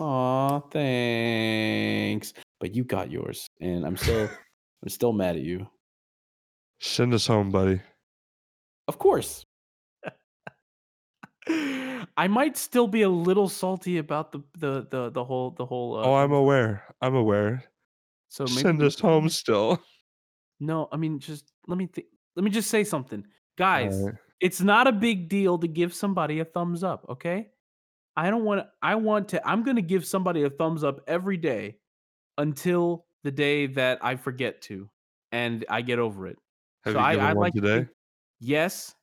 [0.00, 2.32] Aw, thanks.
[2.60, 4.28] But you got yours, and I'm still
[4.82, 5.66] I'm still mad at you.
[6.80, 7.80] Send us home, buddy.
[8.86, 9.44] Of course.
[12.18, 15.96] I might still be a little salty about the the the, the whole the whole.
[15.96, 16.82] Uh, oh, I'm aware.
[17.00, 17.62] I'm aware.
[18.28, 19.82] So maybe Send us home still.
[20.60, 23.24] No, I mean just let me th- let me just say something,
[23.56, 24.04] guys.
[24.40, 27.50] It's not a big deal to give somebody a thumbs up, okay?
[28.16, 31.36] I don't want I want to I'm going to give somebody a thumbs up every
[31.36, 31.78] day
[32.38, 34.90] until the day that I forget to
[35.30, 36.38] and I get over it.
[36.84, 37.76] Have so you I, given I one like today?
[37.76, 37.88] think-
[38.40, 38.96] yes.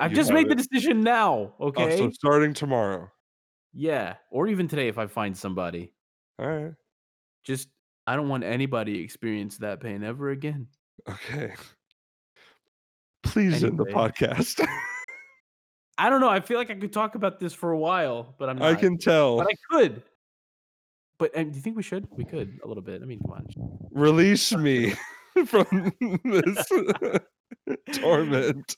[0.00, 1.94] I've You just made the decision now, okay?
[1.94, 3.10] Oh, so starting tomorrow.
[3.74, 5.92] yeah, or even today if I find somebody.
[6.38, 6.72] All right.
[7.44, 7.68] Just
[8.06, 10.68] I don't want anybody to experience that pain ever again.
[11.08, 11.52] Okay.
[13.22, 14.66] Please end the podcast.
[15.98, 16.30] I don't know.
[16.30, 18.72] I feel like I could talk about this for a while, but I'm not.
[18.72, 19.36] I can tell.
[19.36, 20.02] but I could.
[21.18, 22.08] But do you think we should?
[22.16, 23.02] We could a little bit.
[23.02, 23.46] I mean, come on.
[23.92, 24.94] Release me
[25.46, 25.92] from
[26.24, 26.66] this
[27.92, 28.76] torment.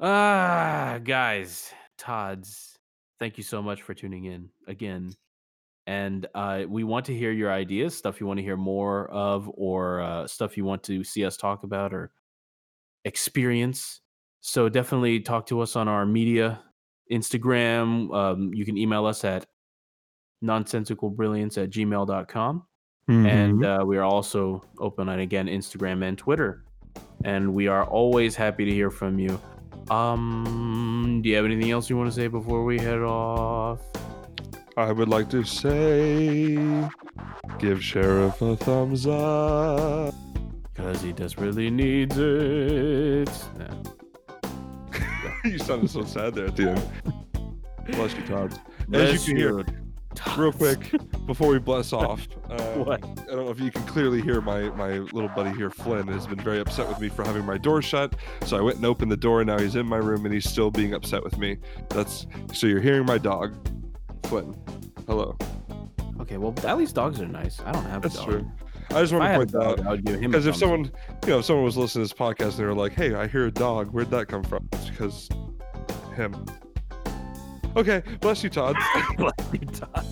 [0.00, 2.78] Ah, guys, Todd's.
[3.18, 5.12] Thank you so much for tuning in again.
[5.86, 9.50] And uh, we want to hear your ideas, stuff you want to hear more of,
[9.54, 12.12] or uh, stuff you want to see us talk about or
[13.04, 14.00] experience.
[14.40, 16.60] So definitely talk to us on our media,
[17.10, 18.12] Instagram.
[18.14, 19.46] Um, you can email us at
[20.42, 22.66] nonsensicalbrilliance at gmail.com.
[23.08, 23.82] And Mhm.
[23.82, 26.64] uh, we are also open on again Instagram and Twitter.
[27.24, 29.40] And we are always happy to hear from you.
[29.90, 33.80] Um, do you have anything else you want to say before we head off?
[34.76, 36.56] I would like to say,
[37.58, 40.14] give Sheriff a thumbs up.
[40.72, 43.30] Because he desperately needs it.
[43.58, 43.74] Nah.
[45.44, 46.90] you sounded so sad there at the end.
[47.88, 48.58] Bless you, Todd.
[48.92, 49.64] As you can hear,
[50.36, 50.92] real quick
[51.26, 52.26] before we bless off.
[52.50, 53.04] Um, what?
[53.04, 56.26] I don't know if you can clearly hear my my little buddy here, Flynn, has
[56.26, 58.14] been very upset with me for having my door shut.
[58.44, 60.48] So I went and opened the door, and now he's in my room, and he's
[60.48, 61.58] still being upset with me.
[61.90, 63.54] That's so you're hearing my dog,
[64.24, 64.54] Flynn.
[65.06, 65.36] Hello.
[66.20, 67.60] Okay, well, at least dogs are nice.
[67.64, 68.28] I don't have a That's dog.
[68.28, 68.52] true.
[68.90, 70.54] I just want to a point that dog, out I would give him because if
[70.56, 70.84] someone,
[71.24, 73.26] you know, if someone was listening to this podcast and they were like, "Hey, I
[73.26, 73.88] hear a dog.
[73.90, 75.28] Where'd that come from?" It's because
[76.14, 76.44] him.
[77.76, 78.76] Okay, bless you, Todd.
[79.16, 80.06] Bless you, Todd.